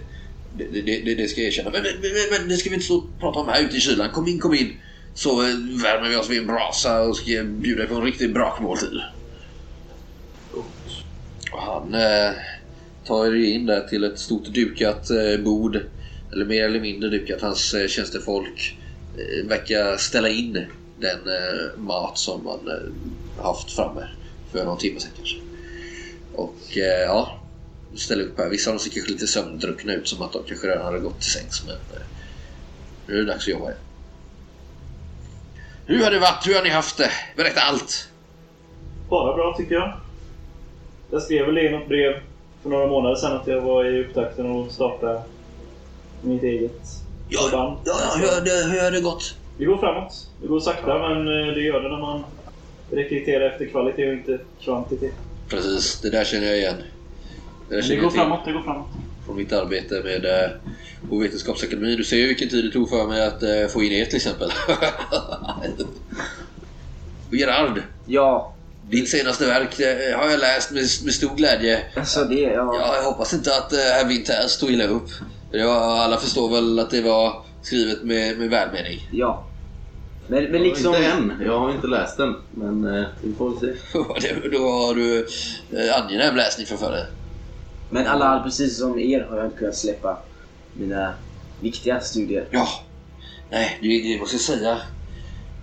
[0.72, 1.70] det, det, det, det ska jag erkänna.
[1.70, 3.80] Men, men, men, men det ska vi inte stå och prata om här ute i
[3.80, 4.10] kylan.
[4.10, 4.72] Kom in, kom in.
[5.18, 9.00] Så eh, värmer vi oss vid en brasa och ska bjuda på en riktig brakmåltid.
[11.52, 12.30] Och han eh,
[13.06, 15.80] tar er in där till ett stort dukat eh, bord.
[16.32, 17.40] Eller mer eller mindre dukat.
[17.40, 18.78] Hans eh, tjänstefolk
[19.16, 20.66] eh, verkar ställa in
[21.00, 24.08] den eh, mat som man eh, haft framme
[24.52, 25.36] för någon timme sedan kanske.
[26.34, 27.40] Och eh, ja,
[27.94, 28.48] ställer upp här.
[28.48, 31.20] Vissa av dem ser kanske lite sömndruckna ut som att de kanske redan hade gått
[31.20, 31.62] till sängs.
[31.66, 32.06] Men eh,
[33.06, 33.78] nu är det dags att jobba igen.
[35.88, 36.46] Hur har det varit?
[36.46, 37.10] Hur har ni haft det?
[37.36, 38.08] Berätta allt!
[39.08, 39.92] Bara bra tycker jag.
[41.10, 42.12] Jag skrev väl i något brev
[42.62, 45.22] för några månader sedan att jag var i upptakten och starta
[46.22, 46.80] mitt eget
[47.28, 47.76] Ja, förband.
[47.84, 49.34] ja, ja, hur, har det, hur har det gått?
[49.58, 50.28] Det går framåt.
[50.42, 51.18] Det går sakta men
[51.48, 52.24] eh, det gör det när man
[52.90, 55.14] rekryterar efter kvalitet och inte kvantitet.
[55.48, 56.76] Precis, det där känner jag igen.
[57.68, 58.88] Det, det går till framåt, det går framåt.
[59.28, 60.50] Från mitt arbete med eh,
[61.08, 61.96] på Vetenskapsakademin.
[61.96, 64.16] Du ser ju vilken tid det tog för mig att eh, få in er till
[64.16, 64.50] exempel.
[67.30, 68.54] Gerard, Ja,
[68.90, 71.82] ditt senaste verk det har jag läst med, med stor glädje.
[71.96, 72.40] alltså det...
[72.40, 72.74] Ja.
[72.80, 75.08] Ja, jag hoppas inte att eh, herr Winter stod illa upp.
[75.52, 79.08] Var, alla förstår väl att det var skrivet med, med välmening.
[79.12, 79.44] ja.
[80.30, 80.94] Men, men liksom...
[80.94, 81.32] Inte än.
[81.46, 82.34] Jag har inte läst den.
[82.50, 84.48] Men eh, vi får se.
[84.52, 85.26] Då har du
[85.72, 87.04] eh, angenäm läsning framför dig.
[87.90, 90.18] Men alla, precis som er har jag inte kunnat släppa
[90.72, 91.14] mina
[91.60, 92.48] viktiga studier.
[92.50, 92.68] Ja,
[93.50, 94.78] nej, det, det måste jag säga.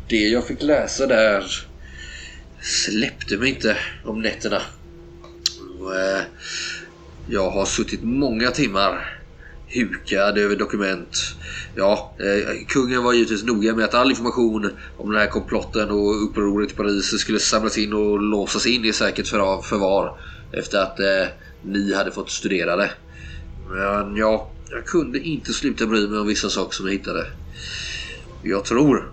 [0.08, 1.44] Det jag fick läsa där
[2.62, 4.62] släppte mig inte om nätterna.
[5.80, 6.22] Och, eh,
[7.30, 9.22] jag har suttit många timmar
[9.68, 11.36] hukad över dokument.
[11.76, 16.24] Ja, eh, kungen var givetvis noga med att all information om den här komplotten och
[16.24, 20.20] upproret i Paris skulle samlas in och låsas in i säkert förvar
[20.52, 21.28] efter att eh,
[21.66, 22.92] ni hade fått studera det.
[23.70, 27.28] Men ja, jag kunde inte sluta bry mig om vissa saker som jag hittade.
[28.44, 29.12] Jag tror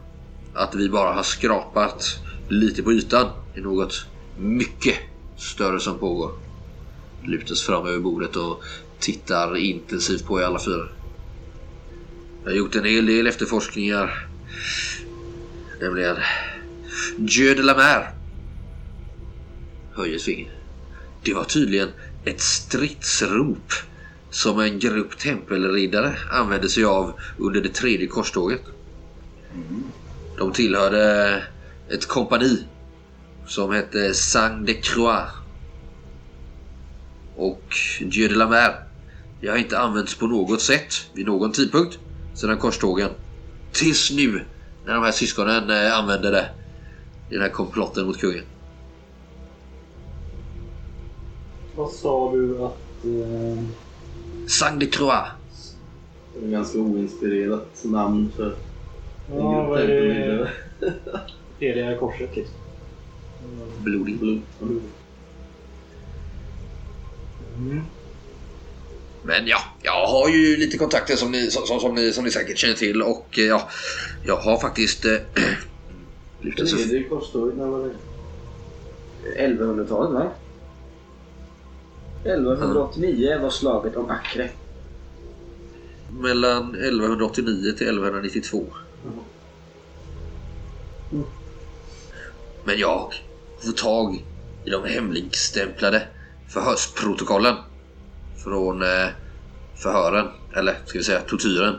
[0.55, 4.07] att vi bara har skrapat lite på ytan i något
[4.39, 4.97] mycket
[5.37, 6.31] större som pågår.
[7.25, 8.63] Lutas fram över bordet och
[8.99, 10.89] tittar intensivt på er alla fyra.
[12.45, 14.27] Jag har gjort en hel del efterforskningar.
[15.81, 16.17] Nämligen
[17.17, 18.11] Dieu de la Mer.
[19.95, 20.53] Höjer ett finger.
[21.23, 21.89] Det var tydligen
[22.25, 23.73] ett stridsrop
[24.31, 28.63] som en grupp tempelriddare använde sig av under det tredje korståget.
[30.39, 31.43] De tillhörde
[31.91, 32.65] ett kompani
[33.47, 35.31] som hette Sang de Croix.
[37.37, 38.75] Och Dieu de la Mer.
[39.41, 41.99] Det har inte använts på något sätt vid någon tidpunkt
[42.35, 43.11] sedan korstågen.
[43.73, 44.45] Tills nu
[44.87, 46.49] när de här syskonen eh, använde det
[47.31, 48.45] i den här komplotten mot kungen.
[51.77, 53.05] Vad sa du att...
[53.05, 53.65] Eh,
[54.49, 55.29] Sang de Croix.
[56.35, 60.51] Det är ett ganska oinspirerat namn för en ja, grupp vad är det?
[61.61, 62.55] Heliga korset liksom.
[63.85, 64.19] Blodig.
[64.19, 64.43] Blod.
[69.23, 72.31] Men ja, jag har ju lite kontakter som ni, som, som, som ni, som ni
[72.31, 73.69] säkert känner till och eh, ja,
[74.27, 75.17] jag har faktiskt eh,
[76.41, 77.95] lyckats Tredje korståget, när var det?
[79.49, 80.31] 1100-talet va?
[82.25, 84.51] 1189 var slaget om Acre.
[86.21, 88.67] mellan 1189 till 1192.
[92.65, 93.15] Men jag
[93.59, 94.25] får tag
[94.65, 96.03] i de hemligstämplade
[96.49, 97.57] förhörsprotokollen
[98.45, 99.09] från eh,
[99.77, 101.75] förhören, eller ska vi säga tortyren,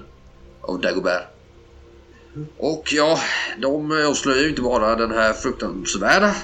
[0.62, 1.24] av Dagobert.
[2.58, 3.20] Och ja,
[3.62, 6.36] de avslöjar ju inte bara den här fruktansvärda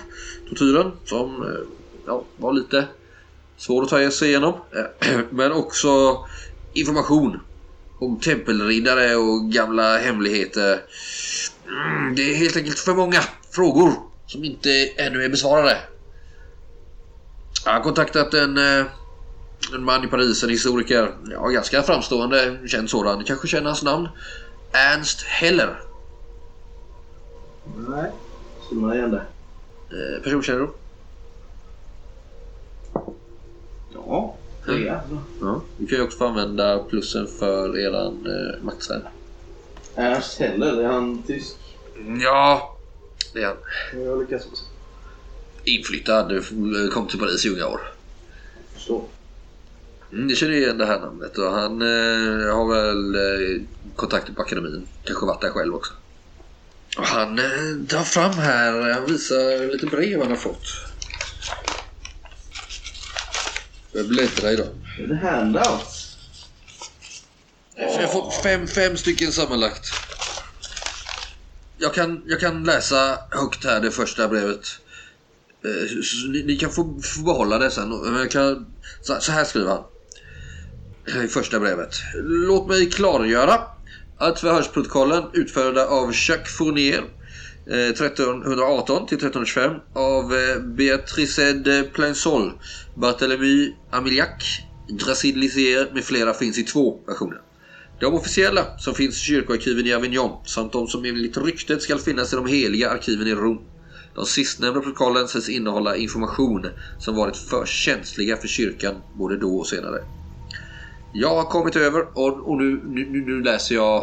[0.50, 1.60] tortyren som eh,
[2.06, 2.88] ja, var lite
[3.60, 4.53] svår att ta sig igenom.
[5.30, 6.18] Men också
[6.74, 7.39] information
[7.99, 10.82] om tempelriddare och gamla hemligheter.
[11.68, 13.20] Mm, det är helt enkelt för många
[13.51, 13.93] frågor
[14.28, 15.78] som inte ännu är besvarade.
[17.66, 18.86] Jag har kontaktat en, eh,
[19.74, 21.14] en man i Paris, en historiker.
[21.32, 23.20] Ja, ganska framstående, känd sådan.
[23.20, 24.07] Ni kanske känner hans namn?
[24.72, 25.82] Ernst Heller.
[27.88, 28.12] Nej.
[28.66, 29.26] Skulle man igen det?
[29.91, 30.70] Eh, personkännedom?
[33.94, 34.36] Ja,
[34.66, 35.18] tre alltså.
[35.42, 35.62] Ja.
[35.78, 39.10] Du kan ju också få använda plussen för eran eh, maktsfär.
[39.96, 41.56] Ernst Heller, är han tysk?
[42.24, 42.78] Ja,
[43.34, 43.58] det är han.
[44.06, 44.64] Jag lyckas också.
[45.64, 46.46] Inflyttad,
[46.94, 47.82] kom till Paris i unga år.
[48.74, 49.04] Förstår.
[50.12, 53.62] Mm, jag känner igen det här namnet och han eh, har väl eh,
[53.96, 54.88] kontakter på akademin.
[55.04, 55.94] Kanske varit där själv också.
[56.98, 60.68] Och han eh, tar fram här, han visar lite brev han har fått.
[63.92, 64.86] Jag bläddrar i dem.
[65.08, 66.18] Det handouts?
[67.76, 69.88] Jag fått fem, fem stycken sammanlagt.
[71.78, 74.66] Jag kan, jag kan läsa högt här det första brevet.
[75.66, 77.90] Eh, Ni, ni kan få, få behålla det sen.
[77.90, 78.66] Men jag kan,
[79.02, 79.84] så, så här skriver han.
[81.26, 81.96] I första brevet.
[82.24, 83.62] Låt mig klargöra
[84.18, 87.04] att förhörsprotokollen utförda av Jacques Fournier eh,
[87.72, 92.51] Eh, 1318 till 1325 av eh, Beatrice de Plainsol,
[92.95, 94.61] Barthélemy Amiliac,
[94.99, 97.38] Dracid Lissier med flera finns i två versioner.
[97.99, 102.34] De officiella som finns i kyrkoarkiven i Avignon samt de som enligt ryktet ska finnas
[102.34, 103.59] i de heliga arkiven i Rom.
[104.15, 106.65] De sistnämnda protokollen sägs innehålla information
[106.97, 109.99] som varit för känsliga för kyrkan både då och senare.
[111.11, 113.97] Jag har kommit över och, och nu, nu, nu- nu läser jag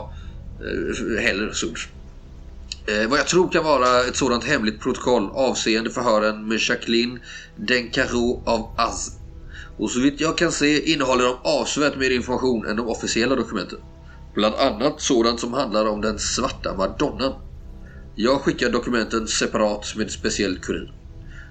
[0.60, 1.78] eh, Hellers ord.
[2.88, 7.20] Eh, vad jag tror kan vara ett sådant hemligt protokoll avseende förhören med Jacqueline
[7.56, 9.18] Dencaro av Az.
[9.78, 13.78] Och så vitt jag kan se innehåller de avsevärt mer information än de officiella dokumenten.
[14.34, 17.32] Bland annat sådant som handlar om den svarta madonnan.
[18.14, 20.92] Jag skickar dokumenten separat med speciell kurir.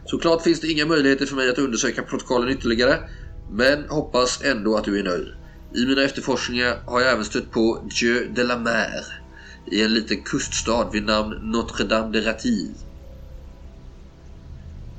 [0.06, 3.00] Såklart finns det inga möjligheter för mig att undersöka protokollen ytterligare,
[3.52, 5.28] men hoppas ändå att du är nöjd.
[5.76, 9.25] I mina efterforskningar har jag även stött på Dieu de la Mer
[9.72, 12.86] i en liten kuststad vid namn Notre-Dame de Ratis.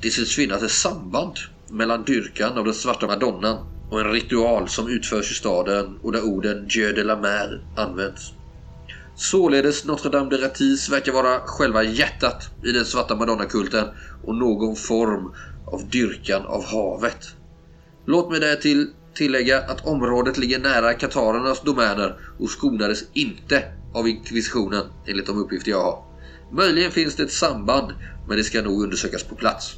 [0.00, 1.36] Det syns finnas ett samband
[1.70, 3.58] mellan dyrkan av den svarta madonnan
[3.88, 8.32] och en ritual som utförs i staden och där orden Dieu de la Mer används.
[9.14, 13.88] Således Notre-Dame de Ratis verkar vara själva hjärtat i den svarta madonnakulten
[14.22, 15.32] och någon form
[15.64, 17.34] av dyrkan av havet.
[18.06, 23.64] Låt mig därtill tillägga att området ligger nära katarernas domäner och skonades inte
[23.96, 26.04] av inkvisitionen enligt de uppgifter jag har.
[26.50, 27.92] Möjligen finns det ett samband
[28.28, 29.76] men det ska nog undersökas på plats.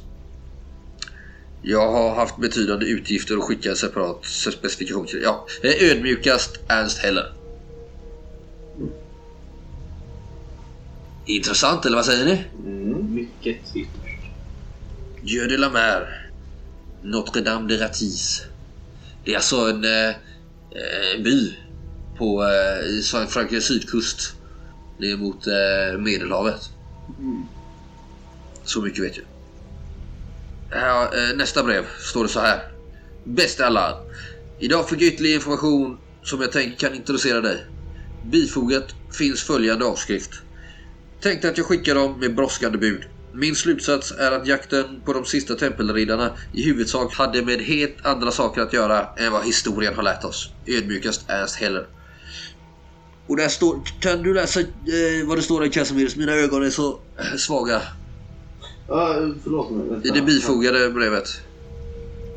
[1.61, 7.33] Jag har haft betydande utgifter och skickar separat specifikation till Ja, ödmjukast Ernst Heller.
[11.25, 12.43] Intressant, eller vad säger ni?
[13.03, 14.23] Mycket ytterst.
[15.23, 16.31] Dieu de la Mer.
[17.03, 18.41] Notre-Dame de Ratis.
[19.25, 21.53] Det är alltså en eh, eh, by
[22.19, 24.33] på eh, Frankrikes sydkust.
[24.97, 26.69] Ner mot eh, Medelhavet.
[28.63, 29.25] Så mycket vet jag.
[30.79, 32.59] Här, eh, nästa brev står det så här.
[33.23, 33.97] Bästa alla.
[34.59, 37.65] Idag fick jag ytterligare information som jag tänker kan introducera dig.
[38.25, 40.31] Bifogat finns följande avskrift.
[41.21, 43.03] Tänkte att jag skickar dem med brådskande bud.
[43.33, 48.31] Min slutsats är att jakten på de sista tempelriddarna i huvudsak hade med helt andra
[48.31, 50.49] saker att göra än vad historien har lärt oss.
[50.67, 51.87] Ödmjukast Ernst Heller.
[53.29, 53.79] Och där står...
[53.99, 54.67] Kan du läsa eh,
[55.27, 56.15] vad det står där Casimirs?
[56.15, 56.99] Mina ögon är så
[57.37, 57.81] svaga.
[58.87, 59.87] Ja, förlåt mig.
[59.87, 60.07] Vänta.
[60.07, 61.27] I det bifogade brevet.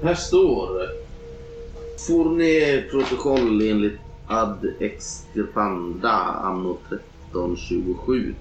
[0.02, 0.88] Här står
[2.06, 6.10] Fournier protokoll enligt ad extirpanda
[6.42, 8.34] anno 1327.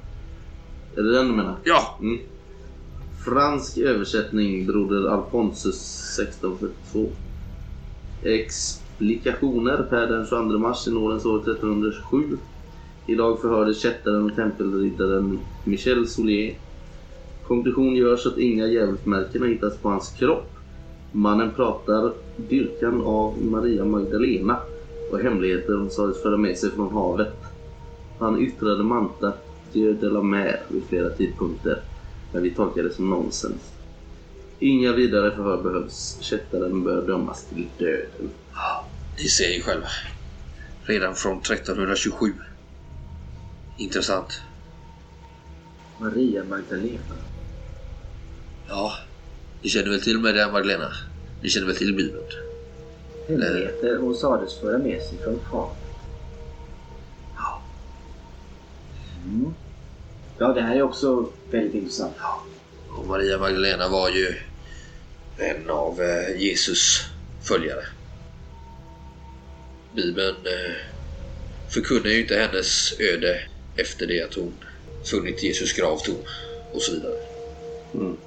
[0.95, 1.57] Är det den du menar?
[1.63, 2.19] Ja, Mm.
[3.25, 7.09] Fransk översättning Broder Alfonsus 1642.
[9.01, 12.37] Explikationer per den 22 mars i nådens år 1327.
[13.07, 16.55] Idag förhördes kättaren och tempelriddaren Michel Solier.
[17.47, 20.53] Konklusion görs att inga djävulsmärken har hittats på hans kropp.
[21.11, 24.59] Mannen pratar dyrkan av Maria Magdalena
[25.11, 27.35] och hemligheter hon sades föra med sig från havet.
[28.19, 29.33] Han yttrade Manta
[29.73, 31.79] Dieu de la Mer vid flera tidpunkter,
[32.33, 33.73] men vi tolkar det som nonsens.
[34.59, 36.17] Inga vidare förhör behövs.
[36.21, 38.29] Kättaren bör dömas till döden
[39.17, 39.87] ni ser ju själva.
[40.83, 42.33] Redan från 1327.
[43.77, 44.41] Intressant.
[45.99, 47.15] Maria Magdalena.
[48.67, 48.93] Ja,
[49.61, 50.91] ni känner väl till Maria Magdalena?
[51.41, 52.23] Ni känner väl till Bibeln?
[53.27, 55.77] Hemligheter hon sades föra med sig från havet.
[57.37, 57.61] Ja.
[59.25, 59.53] Mm.
[60.37, 62.15] Ja, det här är också väldigt intressant.
[62.89, 64.35] Och Maria Magdalena var ju
[65.37, 67.05] en av eh, Jesus
[67.41, 67.83] följare.
[69.95, 70.75] Bibeln eh,
[71.69, 73.39] förkunnar ju inte hennes öde
[73.75, 74.53] efter det att hon
[75.05, 76.15] funnit Jesus grav tom
[76.73, 77.15] och så vidare.
[77.93, 78.17] Mm.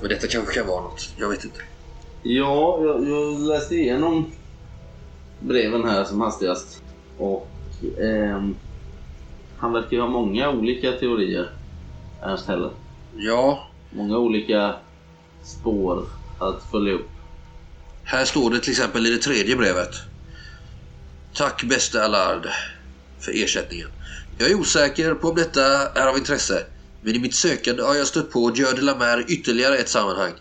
[0.00, 1.14] Men detta kanske kan vara något.
[1.18, 1.60] Jag vet inte.
[2.22, 4.32] Ja, jag, jag läste igenom
[5.40, 6.82] breven här som hastigast.
[7.18, 7.48] Och
[8.00, 8.56] ehm,
[9.56, 11.50] han verkar ju ha många olika teorier,
[12.22, 12.70] Ernst Heller.
[13.16, 14.74] Ja, Många olika
[15.44, 16.06] spår
[16.38, 17.08] att följa upp.
[18.04, 19.94] Här står det till exempel i det tredje brevet.
[21.34, 22.48] Tack bäste Allard
[23.24, 23.88] för ersättningen.
[24.36, 26.66] Jag är osäker på om detta är av intresse,
[27.00, 30.32] men i mitt sökande har jag stött på Gör de la Mer ytterligare ett sammanhang.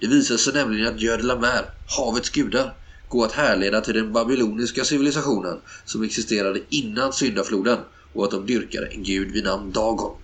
[0.00, 1.64] Det visar sig nämligen att Gör de la Mer,
[1.96, 2.74] havets gudar,
[3.08, 7.78] går att härleda till den babyloniska civilisationen som existerade innan syndafloden
[8.14, 10.16] och att de dyrkade en gud vid namn Dagon.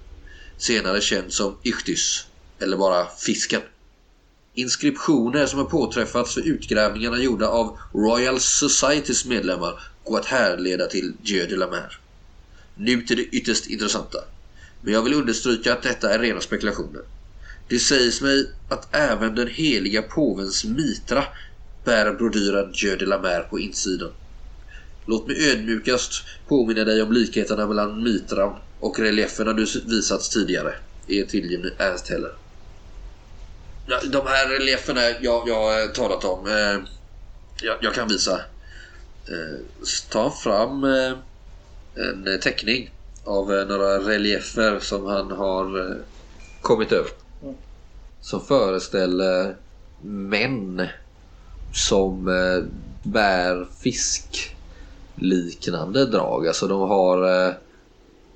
[0.58, 2.24] Senare känd som Ichtys,
[2.60, 3.62] eller bara fisken.
[4.54, 11.12] Inskriptioner som har påträffats för utgrävningarna gjorda av Royal Societys medlemmar och att härleda till
[11.22, 11.98] Dieu de la Mer.
[12.74, 14.18] Nu till det ytterst intressanta.
[14.80, 17.02] Men jag vill understryka att detta är rena spekulationer.
[17.68, 21.24] Det sägs mig att även den heliga påvens mitra
[21.84, 24.12] bär brodyren Dieu de la Mer på insidan.
[25.06, 30.74] Låt mig ödmjukast påminna dig om likheterna mellan mitran och relieferna du visats tidigare.
[31.06, 32.32] Är tillgivne Ernst Heller.
[33.86, 36.46] De här relieferna jag, jag eh, talat om.
[36.46, 36.88] Eh,
[37.62, 38.40] jag, jag kan visa.
[39.28, 39.58] Eh,
[40.10, 41.12] ta fram eh,
[41.94, 42.90] en teckning
[43.24, 45.96] av eh, några reliefer som han har
[46.60, 47.10] kommit över.
[48.20, 49.56] Som föreställer
[50.02, 50.86] män
[51.72, 52.24] som
[53.02, 56.48] bär fiskliknande drag.
[56.48, 57.18] Alltså de har...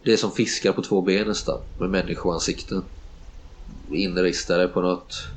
[0.04, 1.60] Det är som fiskar på två ben nästan.
[1.78, 2.84] Med människoansikten.
[3.92, 5.28] Inristade på något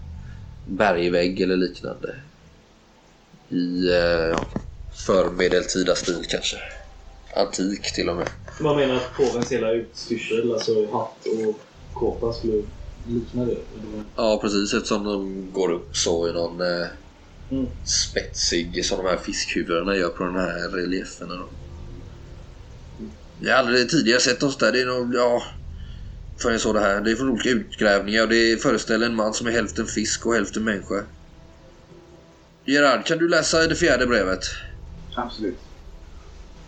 [0.67, 2.15] bergvägg eller liknande.
[3.49, 4.37] I eh,
[5.05, 6.57] förmedeltida stil kanske.
[7.35, 8.29] Antik till och med.
[8.59, 11.59] Man menar att påvens hela utstyrsel, alltså hatt och
[11.93, 12.63] kåpa skulle
[13.05, 13.51] likna det?
[13.51, 14.03] Eller?
[14.15, 16.87] Ja precis eftersom de går upp så i någon eh,
[17.51, 17.67] Mm.
[17.83, 21.35] spetsig som de här fiskhuvudena gör på de här relieferna.
[21.35, 21.49] Då.
[23.41, 24.71] Jag har aldrig tidigare sett oss där.
[24.71, 25.43] Det är nog, ja...
[26.37, 27.01] Förrän jag såg det här.
[27.01, 30.33] Det är från olika utgrävningar och det föreställer en man som är hälften fisk och
[30.33, 31.03] hälften människa.
[32.65, 34.39] Gerard, kan du läsa det fjärde brevet?
[35.15, 35.59] Absolut.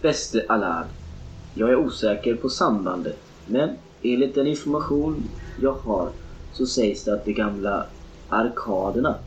[0.01, 0.87] Bäste Allard.
[1.53, 5.27] Jag är osäker på sambandet, men enligt den information
[5.61, 6.13] jag har
[6.51, 7.89] så sägs det att de gamla
[8.27, 9.19] arkaderna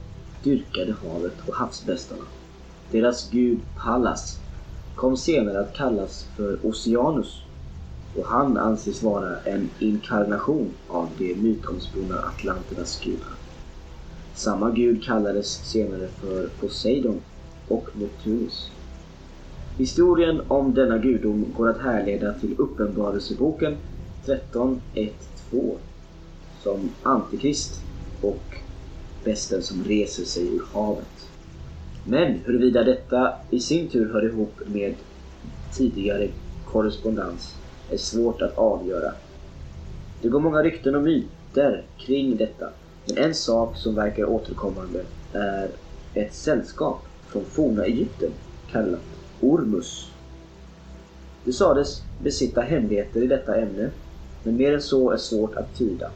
[0.44, 2.24] dyrkade havet och havsbästarna.
[2.90, 4.40] Deras gud Pallas
[4.94, 7.42] kom senare att kallas för Oceanus
[8.14, 13.38] och han anses vara en inkarnation av de mytomspunna atlanternas gudar.
[14.34, 17.22] Samma gud kallades senare för Poseidon
[17.68, 18.75] och Neptunus.
[19.78, 23.76] Historien om denna gudom går att härleda till Uppenbarelseboken
[24.24, 25.76] 13.1.2
[26.58, 27.84] som Antikrist
[28.20, 28.44] och
[29.24, 31.30] västen som reser sig ur havet.
[32.02, 34.94] Men huruvida detta i sin tur hör ihop med
[35.70, 36.30] tidigare
[36.64, 37.54] korrespondens
[37.88, 39.12] är svårt att avgöra.
[40.20, 42.70] Det går många rykten och myter kring detta,
[43.06, 45.70] men en sak som verkar återkommande är
[46.14, 48.32] ett sällskap från forna Egypten
[48.66, 50.12] kallat Ormus.
[51.44, 53.90] Det sades besitta hemligheter i detta ämne,
[54.42, 56.10] men mer än så är svårt att tyda.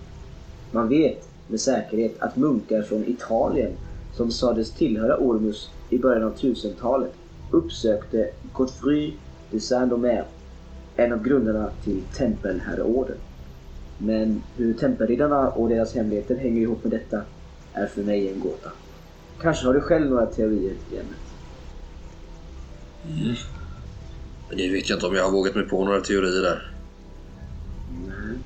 [0.70, 3.76] Man vet med säkerhet att munkar från Italien
[4.12, 7.12] som sades tillhöra Ormus i början av 1000-talet
[7.50, 9.18] uppsökte Godfrey
[9.50, 10.26] de Saint-Domer,
[10.94, 13.16] en av grundarna till tempelherreorden.
[13.96, 17.22] Men hur tempelriddarna och deras hemligheter hänger ihop med detta
[17.72, 18.72] är för mig en gåta.
[19.40, 21.29] Kanske har du själv några teorier i ämnet?
[24.48, 26.72] Men det vet jag inte om jag har vågat mig på några teorier där.
[28.06, 28.38] Nej.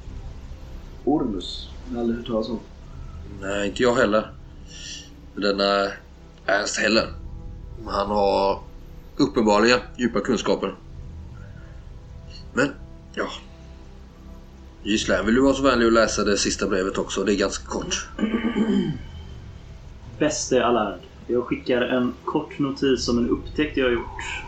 [1.04, 1.70] Ormus?
[1.88, 2.60] Jag har aldrig hört talas om.
[3.40, 4.30] Nej, inte jag heller.
[5.34, 5.88] Denna
[6.46, 7.08] Ernst heller.
[7.86, 8.60] Han har
[9.16, 10.74] uppenbarligen djupa kunskaper.
[12.52, 12.70] Men,
[13.14, 13.28] ja.
[14.82, 17.24] Gisslän, vill du vara så vänlig och läsa det sista brevet också?
[17.24, 18.08] Det är ganska kort.
[20.18, 21.00] Bäste Allard.
[21.26, 24.46] Jag skickar en kort notis om en upptäckt jag har gjort.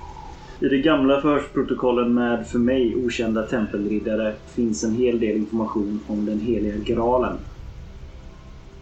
[0.61, 6.25] I de gamla förhörsprotokollen med för mig okända tempelriddare finns en hel del information om
[6.27, 7.39] den heliga graalen.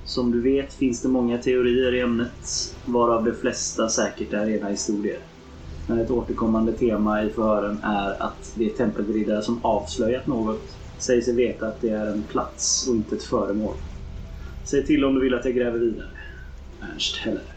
[0.05, 2.49] Som du vet finns det många teorier i ämnet,
[2.85, 5.21] varav de flesta säkert är rena historier.
[5.87, 11.35] Men ett återkommande tema i förhören är att de tempelriddare som avslöjat något säger sig
[11.35, 13.77] veta att det är en plats och inte ett föremål.
[14.65, 16.11] Säg till om du vill att jag gräver vidare.
[16.81, 17.54] Ernst Heller.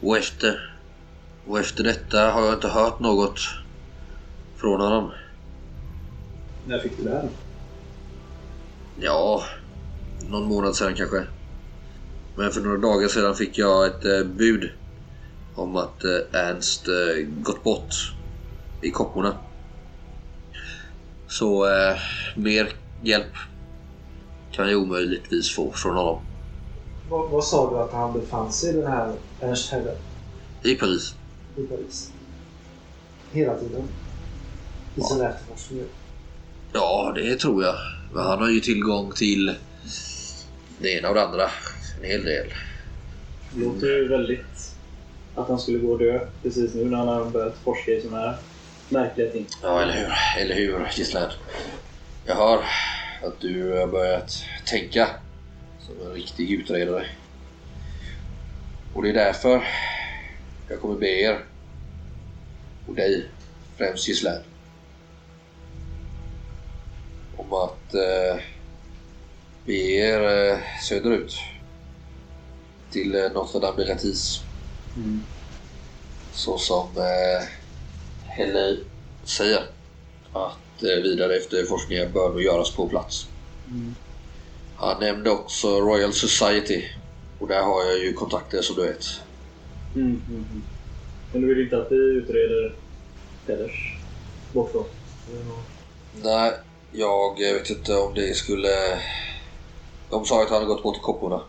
[0.00, 0.74] Och efter...
[1.46, 3.40] Och efter detta har jag inte hört något
[4.56, 5.10] från honom.
[6.66, 7.28] När fick du det här?
[9.00, 9.44] Ja,
[10.28, 11.26] någon månad sedan kanske.
[12.36, 14.70] Men för några dagar sedan fick jag ett eh, bud
[15.54, 17.94] om att eh, Ernst eh, gått bort
[18.82, 19.36] i kopporna.
[21.28, 21.96] Så eh,
[22.36, 22.68] mer
[23.02, 23.34] hjälp
[24.52, 26.20] kan jag omöjligtvis få från honom.
[27.08, 29.96] Vad, vad sa du att han befann sig i den här Ernst Heller
[30.62, 31.14] I Paris.
[31.56, 32.10] i Paris?
[33.32, 33.88] Hela tiden?
[34.96, 35.84] I sin efterforskning?
[36.72, 37.74] Ja, det tror jag.
[38.12, 39.54] Men han har ju tillgång till
[40.78, 41.50] det ena och det andra.
[42.02, 42.46] En hel del.
[43.52, 44.74] Det låter ju väldigt
[45.34, 48.18] att han skulle gå och dö precis nu när han har börjat forska i sådana
[48.18, 48.36] här
[48.88, 49.46] märkliga ting.
[49.62, 50.12] Ja, eller hur?
[50.42, 51.30] Eller hur, Gisslän?
[52.24, 52.58] Jag hör
[53.22, 55.08] att du har börjat tänka
[55.86, 57.06] som en riktig utredare.
[58.94, 59.64] Och det är därför
[60.68, 61.44] jag kommer be er,
[62.88, 63.28] och dig
[63.76, 64.42] främst Gisslän,
[67.36, 68.40] om att eh,
[69.66, 71.34] be er eh, söderut
[72.90, 74.42] till eh, Notre Dame de Latis.
[76.32, 77.48] Så som eh,
[78.24, 78.76] Helle
[79.24, 79.62] säger
[80.32, 83.28] att eh, vidare efterforskningar bör göras på plats.
[84.76, 86.82] Han nämnde också Royal Society
[87.38, 89.04] och där har jag ju kontakter som du vet.
[89.94, 90.62] Mm, mm, mm.
[91.32, 92.76] Men du vill inte att vi utreder
[93.46, 93.98] Hellers
[94.52, 94.86] bortgång?
[96.22, 96.52] Nej,
[96.92, 99.00] jag vet inte om det skulle...
[100.10, 101.42] De sa att han hade gått bort i kopporna.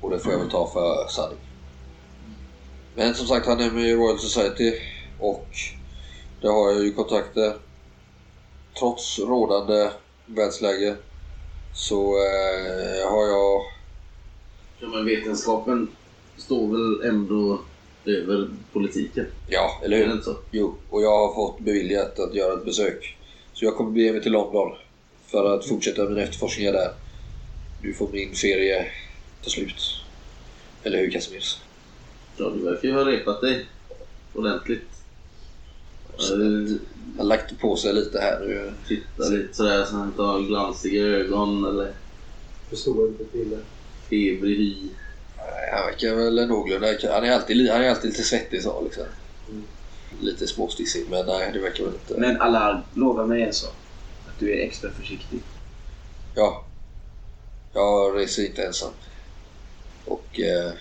[0.00, 1.38] Och Och det får jag väl ta för sanning.
[2.94, 4.72] Men som sagt, han är med i Royal Society
[5.18, 5.48] och
[6.40, 7.56] där har jag ju kontakter.
[8.78, 9.90] Trots rådande
[10.26, 10.96] världsläge
[11.76, 13.62] så eh, har jag...
[14.80, 15.88] Ja, men vetenskapen
[16.36, 17.60] står väl ändå
[18.04, 19.26] över politiken?
[19.46, 20.12] Ja, eller hur?
[20.12, 20.36] inte så?
[20.50, 23.16] Jo, och jag har fått beviljat att göra ett besök.
[23.52, 24.76] Så jag kommer bege mig till London
[25.26, 26.92] för att fortsätta mina efterforskningar där.
[27.80, 28.86] Nu får min ferie
[29.44, 30.00] ta slut.
[30.82, 31.58] Eller hur Casimirs?
[32.36, 33.66] Ja, du verkar ju ha repat dig
[34.34, 34.88] ordentligt.
[36.18, 36.36] Så-
[37.18, 38.72] har lagt på sig lite här nu.
[38.88, 41.92] Titta lite sådär så han inte har glansiga ögon eller
[42.70, 43.58] Förstår inte till det.
[44.08, 44.76] febrig hy.
[45.36, 46.86] Nej, Han verkar väl någorlunda...
[47.12, 49.04] Han är alltid, han är alltid lite svettig så liksom.
[50.20, 52.14] Lite småstissig, men nej det verkar väl inte...
[52.20, 53.74] Men alla lovar mig en sak.
[54.28, 55.40] Att du är extra försiktig.
[56.34, 56.64] Ja.
[57.74, 58.90] Jag reser inte ensam.
[60.04, 60.72] Och eh,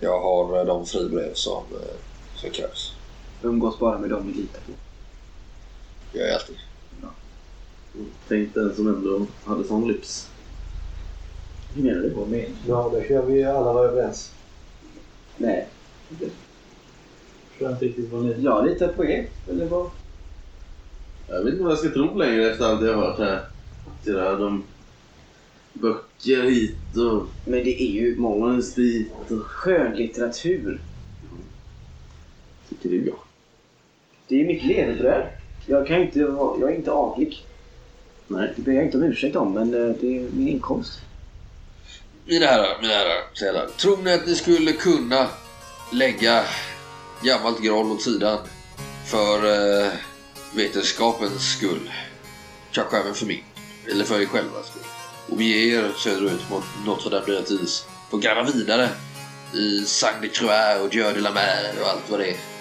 [0.00, 1.96] jag har eh, de fribrev som, eh,
[2.36, 2.92] som krävs.
[3.42, 4.72] Umgås bara med dem vi litar på.
[6.12, 6.56] Det gör jag alltid.
[8.28, 10.30] Tänk den som ändå hade sån lyx.
[11.74, 12.08] Hur menar du?
[12.08, 14.32] Vad menar Ja, där kan vi alla vara överens.
[15.36, 15.68] Nej.
[16.08, 16.30] du?
[17.50, 18.42] Förstår inte riktigt vad ni...
[18.42, 19.28] Jag litar på er.
[19.48, 19.90] Eller vad?
[21.26, 23.44] Jag vet inte vad jag ska tro längre efter allt jag har hört här.
[24.04, 24.64] Tira, de
[25.72, 29.42] böcker hit och Men det är ju manus dit och...
[29.42, 30.80] skönlitteratur.
[32.68, 33.14] Tycker du ja.
[34.28, 35.26] Det är mitt levebröd.
[35.66, 36.60] Jag kan inte vara...
[36.60, 37.46] Jag är inte adlig.
[38.28, 38.52] Nej.
[38.56, 41.00] Det ber jag inte om ursäkt om, men eh, det är min inkomst.
[42.26, 43.68] Mina herrar, mina herrar, säger han.
[43.76, 45.28] Tror ni att ni skulle kunna
[45.92, 46.44] lägga
[47.22, 48.38] gammalt groll åt sidan
[49.06, 49.92] för eh,
[50.54, 51.90] vetenskapens skull?
[52.72, 53.44] Kanske även för min,
[53.90, 54.82] eller för er själva skull.
[55.28, 57.86] Och bege er söderut mot Notre Dame de Latis.
[58.10, 58.88] Få gräva vidare
[59.54, 62.51] i Saint de Croix och Dieu de la Mer och allt vad det är.